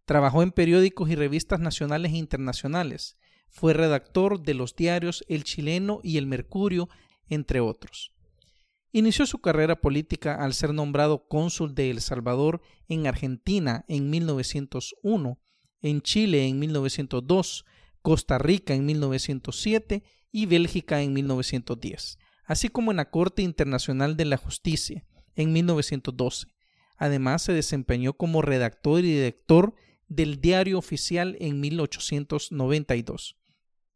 Trabajó 0.04 0.42
en 0.42 0.52
periódicos 0.52 1.08
y 1.08 1.14
revistas 1.14 1.58
nacionales 1.58 2.12
e 2.12 2.16
internacionales. 2.16 3.16
Fue 3.48 3.72
redactor 3.72 4.42
de 4.42 4.52
los 4.52 4.76
diarios 4.76 5.24
El 5.26 5.44
Chileno 5.44 6.00
y 6.04 6.18
El 6.18 6.26
Mercurio, 6.26 6.90
entre 7.28 7.60
otros. 7.60 8.12
Inició 8.92 9.24
su 9.24 9.38
carrera 9.38 9.80
política 9.80 10.34
al 10.34 10.52
ser 10.52 10.74
nombrado 10.74 11.28
cónsul 11.28 11.74
de 11.74 11.90
El 11.90 12.02
Salvador 12.02 12.60
en 12.88 13.06
Argentina 13.06 13.86
en 13.88 14.10
1901, 14.10 15.38
en 15.80 16.02
Chile 16.02 16.46
en 16.46 16.58
1902, 16.58 17.64
Costa 18.02 18.36
Rica 18.36 18.74
en 18.74 18.84
1907 18.84 20.02
y 20.30 20.44
Bélgica 20.44 21.00
en 21.00 21.14
1910, 21.14 22.18
así 22.48 22.70
como 22.70 22.90
en 22.90 22.96
la 22.96 23.10
Corte 23.10 23.42
Internacional 23.42 24.16
de 24.16 24.24
la 24.24 24.38
Justicia 24.38 25.04
en 25.36 25.52
1912. 25.52 26.48
Además, 26.96 27.42
se 27.42 27.52
desempeñó 27.52 28.14
como 28.14 28.42
redactor 28.42 29.00
y 29.00 29.12
director 29.12 29.74
del 30.08 30.40
Diario 30.40 30.78
Oficial 30.78 31.36
en 31.38 31.60
1892, 31.60 33.36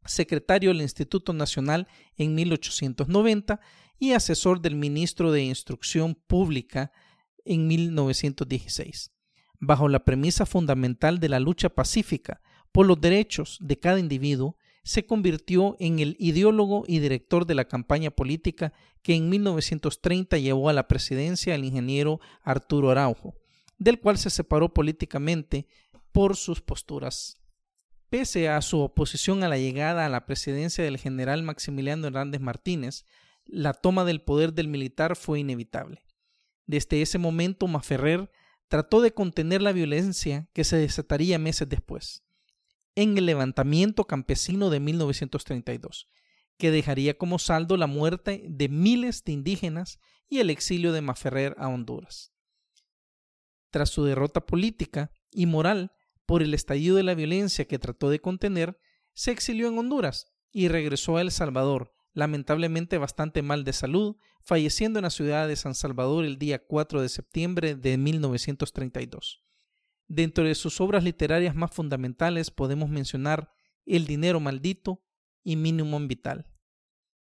secretario 0.05 0.69
del 0.69 0.81
Instituto 0.81 1.33
Nacional 1.33 1.87
en 2.15 2.35
1890 2.35 3.59
y 3.97 4.11
asesor 4.11 4.61
del 4.61 4.75
ministro 4.75 5.31
de 5.31 5.43
Instrucción 5.43 6.13
Pública 6.13 6.91
en 7.45 7.67
1916, 7.67 9.11
bajo 9.59 9.89
la 9.89 10.05
premisa 10.05 10.45
fundamental 10.45 11.19
de 11.19 11.29
la 11.29 11.39
lucha 11.39 11.69
pacífica 11.69 12.39
por 12.71 12.85
los 12.85 13.01
derechos 13.01 13.57
de 13.61 13.79
cada 13.79 13.99
individuo, 13.99 14.57
se 14.83 15.05
convirtió 15.05 15.77
en 15.79 15.99
el 15.99 16.15
ideólogo 16.19 16.83
y 16.87 16.99
director 16.99 17.45
de 17.45 17.55
la 17.55 17.65
campaña 17.65 18.11
política 18.11 18.73
que 19.01 19.15
en 19.15 19.29
1930 19.29 20.37
llevó 20.37 20.69
a 20.69 20.73
la 20.73 20.87
presidencia 20.87 21.55
al 21.55 21.63
ingeniero 21.63 22.19
Arturo 22.41 22.91
Araujo, 22.91 23.35
del 23.77 23.99
cual 23.99 24.17
se 24.17 24.29
separó 24.29 24.73
políticamente 24.73 25.67
por 26.11 26.35
sus 26.35 26.61
posturas. 26.61 27.39
Pese 28.09 28.49
a 28.49 28.61
su 28.61 28.79
oposición 28.79 29.43
a 29.43 29.49
la 29.49 29.57
llegada 29.57 30.05
a 30.05 30.09
la 30.09 30.25
presidencia 30.25 30.83
del 30.83 30.97
general 30.97 31.43
Maximiliano 31.43 32.07
Hernández 32.07 32.41
Martínez, 32.41 33.05
la 33.45 33.73
toma 33.73 34.05
del 34.05 34.21
poder 34.21 34.53
del 34.53 34.67
militar 34.67 35.15
fue 35.15 35.39
inevitable. 35.39 36.05
Desde 36.65 37.01
ese 37.01 37.17
momento, 37.17 37.67
Maferrer 37.67 38.29
trató 38.67 39.01
de 39.01 39.13
contener 39.13 39.61
la 39.61 39.71
violencia 39.71 40.47
que 40.53 40.63
se 40.63 40.77
desataría 40.77 41.39
meses 41.39 41.67
después, 41.67 42.23
en 42.95 43.17
el 43.17 43.25
levantamiento 43.25 44.05
campesino 44.05 44.69
de 44.69 44.79
1932, 44.79 46.07
que 46.57 46.71
dejaría 46.71 47.17
como 47.17 47.39
saldo 47.39 47.77
la 47.77 47.87
muerte 47.87 48.43
de 48.47 48.69
miles 48.69 49.23
de 49.23 49.31
indígenas 49.31 49.99
y 50.29 50.39
el 50.39 50.49
exilio 50.49 50.91
de 50.91 51.01
Maferrer 51.01 51.55
a 51.57 51.67
Honduras. 51.67 52.31
Tras 53.71 53.89
su 53.89 54.03
derrota 54.05 54.45
política 54.45 55.11
y 55.31 55.45
moral 55.45 55.91
por 56.25 56.43
el 56.43 56.53
estallido 56.53 56.95
de 56.95 57.03
la 57.03 57.15
violencia 57.15 57.65
que 57.65 57.79
trató 57.79 58.09
de 58.09 58.19
contener, 58.19 58.79
se 59.13 59.31
exilió 59.31 59.67
en 59.67 59.77
Honduras 59.77 60.27
y 60.51 60.67
regresó 60.67 61.17
a 61.17 61.21
El 61.21 61.31
Salvador, 61.31 61.93
lamentablemente 62.13 62.97
bastante 62.97 63.41
mal 63.41 63.63
de 63.63 63.73
salud, 63.73 64.15
falleciendo 64.43 64.99
en 64.99 65.03
la 65.03 65.09
ciudad 65.09 65.47
de 65.47 65.55
San 65.55 65.73
Salvador 65.73 66.25
el 66.25 66.37
día 66.37 66.63
4 66.65 67.01
de 67.01 67.09
septiembre 67.09 67.75
de 67.75 67.97
1932. 67.97 69.43
Dentro 70.15 70.43
de 70.43 70.53
sus 70.53 70.79
obras 70.79 71.03
literarias 71.03 71.55
más 71.55 71.71
fundamentales 71.71 72.51
podemos 72.51 72.87
mencionar 72.87 73.49
El 73.83 74.05
dinero 74.05 74.39
maldito 74.39 75.01
y 75.43 75.55
Minimum 75.55 76.07
Vital. 76.07 76.45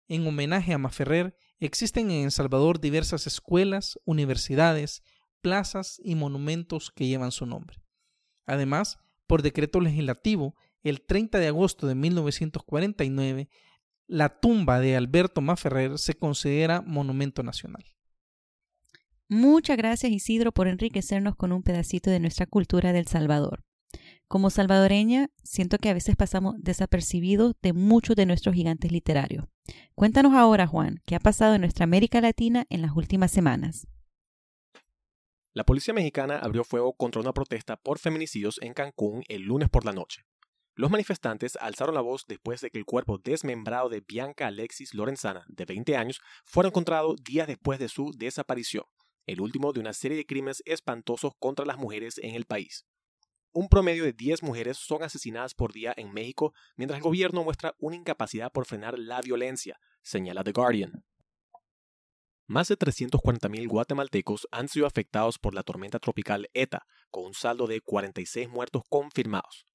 En 0.08 0.28
homenaje 0.28 0.71
a 0.71 0.78
Maferrer, 0.78 1.36
existen 1.60 2.12
en 2.12 2.26
El 2.26 2.32
Salvador 2.32 2.80
diversas 2.80 3.26
escuelas, 3.26 4.00
universidades, 4.06 5.02
plazas 5.41 6.00
y 6.04 6.13
monumentos 6.13 6.91
que 6.91 7.08
llevan 7.08 7.32
su 7.32 7.48
nombre. 7.48 7.82
Además, 8.45 9.00
por 9.26 9.41
decreto 9.41 9.82
legislativo, 9.82 10.54
el 10.84 11.02
30 11.02 11.39
de 11.39 11.48
agosto 11.48 11.88
de 11.88 11.95
1949, 11.95 13.50
la 14.06 14.39
tumba 14.39 14.80
de 14.80 14.95
Alberto 14.95 15.41
Maferrer 15.41 15.98
se 15.98 16.13
considera 16.13 16.84
monumento 16.86 17.41
nacional. 17.41 17.94
Muchas 19.27 19.75
gracias 19.77 20.11
Isidro 20.11 20.51
por 20.51 20.67
enriquecernos 20.67 21.35
con 21.35 21.51
un 21.51 21.63
pedacito 21.63 22.11
de 22.11 22.19
nuestra 22.19 22.45
cultura 22.45 22.93
del 22.93 23.07
Salvador. 23.07 23.63
Como 24.27 24.49
salvadoreña, 24.49 25.29
siento 25.43 25.77
que 25.79 25.89
a 25.89 25.93
veces 25.93 26.15
pasamos 26.15 26.55
desapercibidos 26.59 27.53
de 27.61 27.73
muchos 27.73 28.15
de 28.15 28.25
nuestros 28.25 28.53
gigantes 28.53 28.91
literarios. 28.91 29.45
Cuéntanos 29.95 30.33
ahora, 30.33 30.67
Juan, 30.67 31.01
qué 31.05 31.15
ha 31.15 31.19
pasado 31.19 31.55
en 31.55 31.61
nuestra 31.61 31.85
América 31.85 32.21
Latina 32.21 32.65
en 32.69 32.81
las 32.81 32.95
últimas 32.95 33.31
semanas. 33.31 33.88
La 35.53 35.63
policía 35.63 35.93
mexicana 35.93 36.38
abrió 36.38 36.63
fuego 36.63 36.93
contra 36.93 37.21
una 37.21 37.33
protesta 37.33 37.77
por 37.77 37.97
feminicidios 37.97 38.59
en 38.61 38.73
Cancún 38.73 39.23
el 39.27 39.43
lunes 39.43 39.69
por 39.69 39.85
la 39.85 39.93
noche. 39.93 40.23
Los 40.75 40.91
manifestantes 40.91 41.55
alzaron 41.61 41.95
la 41.95 42.01
voz 42.01 42.25
después 42.27 42.59
de 42.59 42.69
que 42.69 42.77
el 42.77 42.85
cuerpo 42.85 43.17
desmembrado 43.17 43.88
de 43.88 44.01
Bianca 44.01 44.47
Alexis 44.47 44.93
Lorenzana, 44.93 45.45
de 45.47 45.63
20 45.63 45.95
años, 45.95 46.19
fuera 46.43 46.67
encontrado 46.67 47.15
días 47.15 47.47
después 47.47 47.79
de 47.79 47.88
su 47.88 48.11
desaparición, 48.17 48.83
el 49.25 49.41
último 49.41 49.73
de 49.73 49.79
una 49.79 49.93
serie 49.93 50.17
de 50.17 50.25
crímenes 50.25 50.61
espantosos 50.65 51.33
contra 51.39 51.65
las 51.65 51.77
mujeres 51.77 52.17
en 52.19 52.35
el 52.35 52.45
país. 52.45 52.85
Un 53.51 53.69
promedio 53.69 54.03
de 54.03 54.13
10 54.13 54.43
mujeres 54.43 54.77
son 54.77 55.03
asesinadas 55.03 55.53
por 55.53 55.71
día 55.71 55.93
en 55.95 56.11
México, 56.11 56.53
mientras 56.75 56.97
el 56.97 57.03
gobierno 57.03 57.43
muestra 57.43 57.73
una 57.79 57.95
incapacidad 57.95 58.51
por 58.51 58.65
frenar 58.65 58.99
la 58.99 59.21
violencia, 59.21 59.79
señala 60.01 60.43
The 60.43 60.51
Guardian. 60.51 61.05
Más 62.47 62.67
de 62.67 62.77
340.000 62.77 63.67
guatemaltecos 63.67 64.47
han 64.51 64.67
sido 64.67 64.85
afectados 64.85 65.39
por 65.39 65.55
la 65.55 65.63
tormenta 65.63 65.99
tropical 65.99 66.47
ETA, 66.53 66.85
con 67.09 67.25
un 67.25 67.33
saldo 67.33 67.65
de 67.65 67.81
46 67.81 68.49
muertos 68.49 68.83
confirmados. 68.88 69.65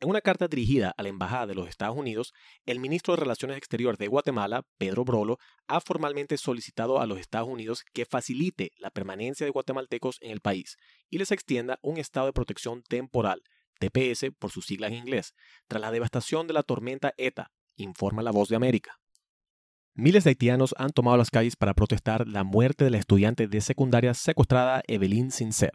En 0.00 0.08
una 0.08 0.20
carta 0.20 0.46
dirigida 0.46 0.94
a 0.96 1.02
la 1.02 1.08
Embajada 1.08 1.48
de 1.48 1.56
los 1.56 1.68
Estados 1.68 1.96
Unidos, 1.96 2.32
el 2.66 2.78
ministro 2.78 3.14
de 3.14 3.20
Relaciones 3.20 3.56
Exteriores 3.56 3.98
de 3.98 4.06
Guatemala, 4.06 4.62
Pedro 4.78 5.04
Brolo, 5.04 5.38
ha 5.66 5.80
formalmente 5.80 6.38
solicitado 6.38 7.00
a 7.00 7.06
los 7.06 7.18
Estados 7.18 7.48
Unidos 7.48 7.82
que 7.92 8.06
facilite 8.06 8.70
la 8.76 8.90
permanencia 8.90 9.44
de 9.44 9.50
guatemaltecos 9.50 10.18
en 10.20 10.30
el 10.30 10.40
país 10.40 10.76
y 11.10 11.18
les 11.18 11.32
extienda 11.32 11.80
un 11.82 11.98
estado 11.98 12.26
de 12.26 12.32
protección 12.32 12.82
temporal, 12.82 13.42
TPS 13.80 14.26
por 14.38 14.52
sus 14.52 14.66
siglas 14.66 14.92
en 14.92 14.98
inglés, 14.98 15.34
tras 15.66 15.80
la 15.80 15.90
devastación 15.90 16.46
de 16.46 16.52
la 16.52 16.62
tormenta 16.62 17.12
ETA, 17.16 17.50
informa 17.74 18.22
La 18.22 18.30
Voz 18.30 18.48
de 18.48 18.56
América. 18.56 19.00
Miles 19.94 20.22
de 20.22 20.30
haitianos 20.30 20.76
han 20.78 20.90
tomado 20.90 21.16
las 21.16 21.30
calles 21.30 21.56
para 21.56 21.74
protestar 21.74 22.28
la 22.28 22.44
muerte 22.44 22.84
de 22.84 22.90
la 22.90 22.98
estudiante 22.98 23.48
de 23.48 23.60
secundaria 23.60 24.14
secuestrada 24.14 24.80
Evelyn 24.86 25.32
Sincer, 25.32 25.72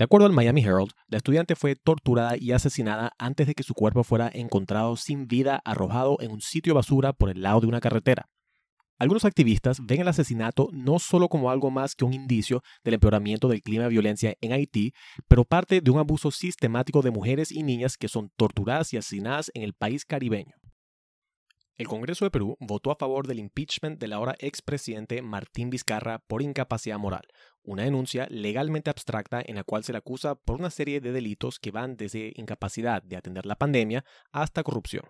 de 0.00 0.04
acuerdo 0.04 0.26
al 0.26 0.32
Miami 0.32 0.62
Herald, 0.62 0.92
la 1.08 1.18
estudiante 1.18 1.54
fue 1.54 1.76
torturada 1.76 2.34
y 2.34 2.52
asesinada 2.52 3.12
antes 3.18 3.46
de 3.46 3.54
que 3.54 3.62
su 3.62 3.74
cuerpo 3.74 4.02
fuera 4.02 4.30
encontrado 4.32 4.96
sin 4.96 5.28
vida 5.28 5.60
arrojado 5.62 6.16
en 6.20 6.30
un 6.30 6.40
sitio 6.40 6.72
basura 6.72 7.12
por 7.12 7.28
el 7.28 7.42
lado 7.42 7.60
de 7.60 7.66
una 7.66 7.80
carretera. 7.80 8.30
Algunos 8.98 9.26
activistas 9.26 9.76
ven 9.84 10.00
el 10.00 10.08
asesinato 10.08 10.70
no 10.72 10.98
solo 11.00 11.28
como 11.28 11.50
algo 11.50 11.70
más 11.70 11.94
que 11.94 12.06
un 12.06 12.14
indicio 12.14 12.62
del 12.82 12.94
empeoramiento 12.94 13.46
del 13.48 13.60
clima 13.60 13.84
de 13.84 13.90
violencia 13.90 14.34
en 14.40 14.54
Haití, 14.54 14.94
pero 15.28 15.44
parte 15.44 15.82
de 15.82 15.90
un 15.90 15.98
abuso 15.98 16.30
sistemático 16.30 17.02
de 17.02 17.10
mujeres 17.10 17.52
y 17.52 17.62
niñas 17.62 17.98
que 17.98 18.08
son 18.08 18.30
torturadas 18.38 18.94
y 18.94 18.96
asesinadas 18.96 19.50
en 19.52 19.64
el 19.64 19.74
país 19.74 20.06
caribeño. 20.06 20.54
El 21.80 21.88
Congreso 21.88 22.26
de 22.26 22.30
Perú 22.30 22.58
votó 22.60 22.90
a 22.90 22.96
favor 22.96 23.26
del 23.26 23.38
impeachment 23.38 23.98
del 23.98 24.12
ahora 24.12 24.34
expresidente 24.38 25.22
Martín 25.22 25.70
Vizcarra 25.70 26.18
por 26.18 26.42
incapacidad 26.42 26.98
moral, 26.98 27.26
una 27.62 27.84
denuncia 27.84 28.26
legalmente 28.28 28.90
abstracta 28.90 29.40
en 29.42 29.54
la 29.54 29.64
cual 29.64 29.82
se 29.82 29.92
le 29.92 29.96
acusa 29.96 30.34
por 30.34 30.60
una 30.60 30.68
serie 30.68 31.00
de 31.00 31.10
delitos 31.10 31.58
que 31.58 31.70
van 31.70 31.96
desde 31.96 32.34
incapacidad 32.36 33.02
de 33.02 33.16
atender 33.16 33.46
la 33.46 33.56
pandemia 33.56 34.04
hasta 34.30 34.62
corrupción. 34.62 35.04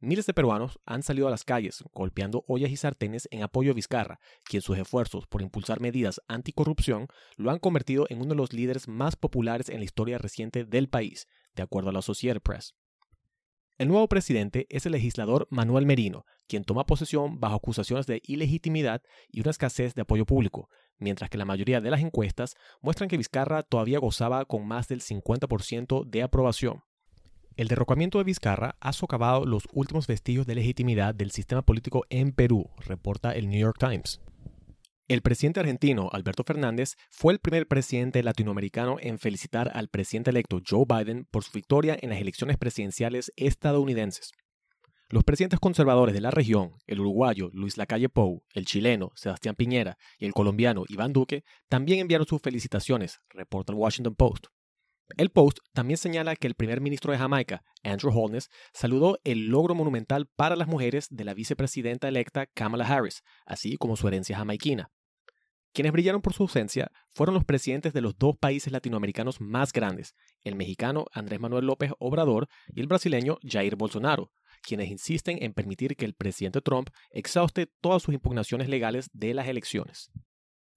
Miles 0.00 0.24
de 0.24 0.32
peruanos 0.32 0.80
han 0.86 1.02
salido 1.02 1.28
a 1.28 1.30
las 1.30 1.44
calles 1.44 1.84
golpeando 1.92 2.42
ollas 2.48 2.70
y 2.70 2.78
sartenes 2.78 3.28
en 3.30 3.42
apoyo 3.42 3.72
a 3.72 3.74
Vizcarra, 3.74 4.18
quien 4.44 4.62
sus 4.62 4.78
esfuerzos 4.78 5.26
por 5.26 5.42
impulsar 5.42 5.80
medidas 5.80 6.22
anticorrupción 6.26 7.08
lo 7.36 7.50
han 7.50 7.58
convertido 7.58 8.06
en 8.08 8.22
uno 8.22 8.30
de 8.30 8.36
los 8.36 8.54
líderes 8.54 8.88
más 8.88 9.14
populares 9.14 9.68
en 9.68 9.80
la 9.80 9.84
historia 9.84 10.16
reciente 10.16 10.64
del 10.64 10.88
país, 10.88 11.28
de 11.54 11.64
acuerdo 11.64 11.90
a 11.90 11.92
la 11.92 11.98
Associated 11.98 12.40
Press. 12.40 12.74
El 13.82 13.88
nuevo 13.88 14.08
presidente 14.08 14.68
es 14.70 14.86
el 14.86 14.92
legislador 14.92 15.48
Manuel 15.50 15.86
Merino, 15.86 16.24
quien 16.46 16.62
toma 16.62 16.86
posesión 16.86 17.40
bajo 17.40 17.56
acusaciones 17.56 18.06
de 18.06 18.22
ilegitimidad 18.24 19.02
y 19.28 19.40
una 19.40 19.50
escasez 19.50 19.96
de 19.96 20.02
apoyo 20.02 20.24
público, 20.24 20.68
mientras 20.98 21.28
que 21.28 21.36
la 21.36 21.44
mayoría 21.44 21.80
de 21.80 21.90
las 21.90 22.00
encuestas 22.00 22.54
muestran 22.80 23.08
que 23.08 23.16
Vizcarra 23.16 23.64
todavía 23.64 23.98
gozaba 23.98 24.44
con 24.44 24.68
más 24.68 24.86
del 24.86 25.00
50% 25.00 26.04
de 26.08 26.22
aprobación. 26.22 26.84
El 27.56 27.66
derrocamiento 27.66 28.18
de 28.18 28.24
Vizcarra 28.24 28.76
ha 28.78 28.92
socavado 28.92 29.46
los 29.46 29.64
últimos 29.72 30.06
vestigios 30.06 30.46
de 30.46 30.54
legitimidad 30.54 31.12
del 31.12 31.32
sistema 31.32 31.62
político 31.62 32.04
en 32.08 32.30
Perú, 32.30 32.70
reporta 32.86 33.32
el 33.32 33.48
New 33.48 33.58
York 33.58 33.78
Times. 33.80 34.20
El 35.12 35.20
presidente 35.20 35.60
argentino, 35.60 36.08
Alberto 36.10 36.42
Fernández, 36.42 36.96
fue 37.10 37.34
el 37.34 37.38
primer 37.38 37.68
presidente 37.68 38.22
latinoamericano 38.22 38.96
en 38.98 39.18
felicitar 39.18 39.70
al 39.74 39.88
presidente 39.88 40.30
electo 40.30 40.62
Joe 40.66 40.86
Biden 40.88 41.26
por 41.30 41.44
su 41.44 41.52
victoria 41.52 41.98
en 42.00 42.08
las 42.08 42.18
elecciones 42.18 42.56
presidenciales 42.56 43.30
estadounidenses. 43.36 44.32
Los 45.10 45.22
presidentes 45.22 45.60
conservadores 45.60 46.14
de 46.14 46.22
la 46.22 46.30
región, 46.30 46.78
el 46.86 47.00
uruguayo 47.00 47.50
Luis 47.52 47.76
Lacalle 47.76 48.08
Pou, 48.08 48.42
el 48.54 48.64
chileno 48.64 49.12
Sebastián 49.14 49.54
Piñera 49.54 49.98
y 50.16 50.24
el 50.24 50.32
colombiano 50.32 50.84
Iván 50.88 51.12
Duque, 51.12 51.44
también 51.68 52.00
enviaron 52.00 52.26
sus 52.26 52.40
felicitaciones, 52.40 53.20
reporta 53.28 53.74
el 53.74 53.78
Washington 53.78 54.14
Post. 54.14 54.46
El 55.18 55.28
Post 55.28 55.58
también 55.74 55.98
señala 55.98 56.36
que 56.36 56.46
el 56.46 56.54
primer 56.54 56.80
ministro 56.80 57.12
de 57.12 57.18
Jamaica, 57.18 57.62
Andrew 57.82 58.18
Holness, 58.18 58.48
saludó 58.72 59.18
el 59.24 59.48
logro 59.48 59.74
monumental 59.74 60.26
para 60.36 60.56
las 60.56 60.68
mujeres 60.68 61.08
de 61.10 61.26
la 61.26 61.34
vicepresidenta 61.34 62.08
electa 62.08 62.46
Kamala 62.46 62.86
Harris, 62.86 63.22
así 63.44 63.76
como 63.76 63.96
su 63.96 64.08
herencia 64.08 64.38
jamaiquina. 64.38 64.90
Quienes 65.72 65.92
brillaron 65.92 66.20
por 66.20 66.34
su 66.34 66.42
ausencia 66.42 66.92
fueron 67.14 67.34
los 67.34 67.44
presidentes 67.44 67.94
de 67.94 68.02
los 68.02 68.18
dos 68.18 68.36
países 68.36 68.72
latinoamericanos 68.72 69.40
más 69.40 69.72
grandes, 69.72 70.14
el 70.44 70.54
mexicano 70.54 71.06
Andrés 71.12 71.40
Manuel 71.40 71.64
López 71.64 71.92
Obrador 71.98 72.48
y 72.68 72.80
el 72.80 72.86
brasileño 72.86 73.38
Jair 73.42 73.76
Bolsonaro, 73.76 74.30
quienes 74.62 74.90
insisten 74.90 75.42
en 75.42 75.54
permitir 75.54 75.96
que 75.96 76.04
el 76.04 76.14
presidente 76.14 76.60
Trump 76.60 76.90
exhauste 77.10 77.66
todas 77.80 78.02
sus 78.02 78.14
impugnaciones 78.14 78.68
legales 78.68 79.08
de 79.14 79.32
las 79.32 79.48
elecciones. 79.48 80.10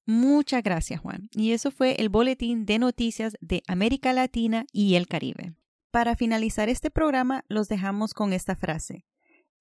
Muchas 0.05 0.63
gracias, 0.63 1.01
Juan. 1.01 1.29
Y 1.31 1.51
eso 1.51 1.71
fue 1.71 1.95
el 1.99 2.09
boletín 2.09 2.65
de 2.65 2.79
noticias 2.79 3.35
de 3.41 3.63
América 3.67 4.13
Latina 4.13 4.65
y 4.71 4.95
el 4.95 5.07
Caribe. 5.07 5.55
Para 5.91 6.15
finalizar 6.15 6.69
este 6.69 6.89
programa, 6.89 7.43
los 7.49 7.67
dejamos 7.67 8.13
con 8.13 8.31
esta 8.31 8.55
frase. 8.55 9.05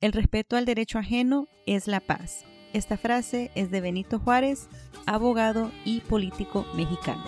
El 0.00 0.12
respeto 0.12 0.56
al 0.56 0.64
derecho 0.64 0.98
ajeno 0.98 1.46
es 1.66 1.86
la 1.86 2.00
paz. 2.00 2.44
Esta 2.74 2.96
frase 2.96 3.52
es 3.54 3.70
de 3.70 3.80
Benito 3.80 4.18
Juárez, 4.18 4.66
abogado 5.06 5.70
y 5.84 6.00
político 6.00 6.66
mexicano. 6.74 7.22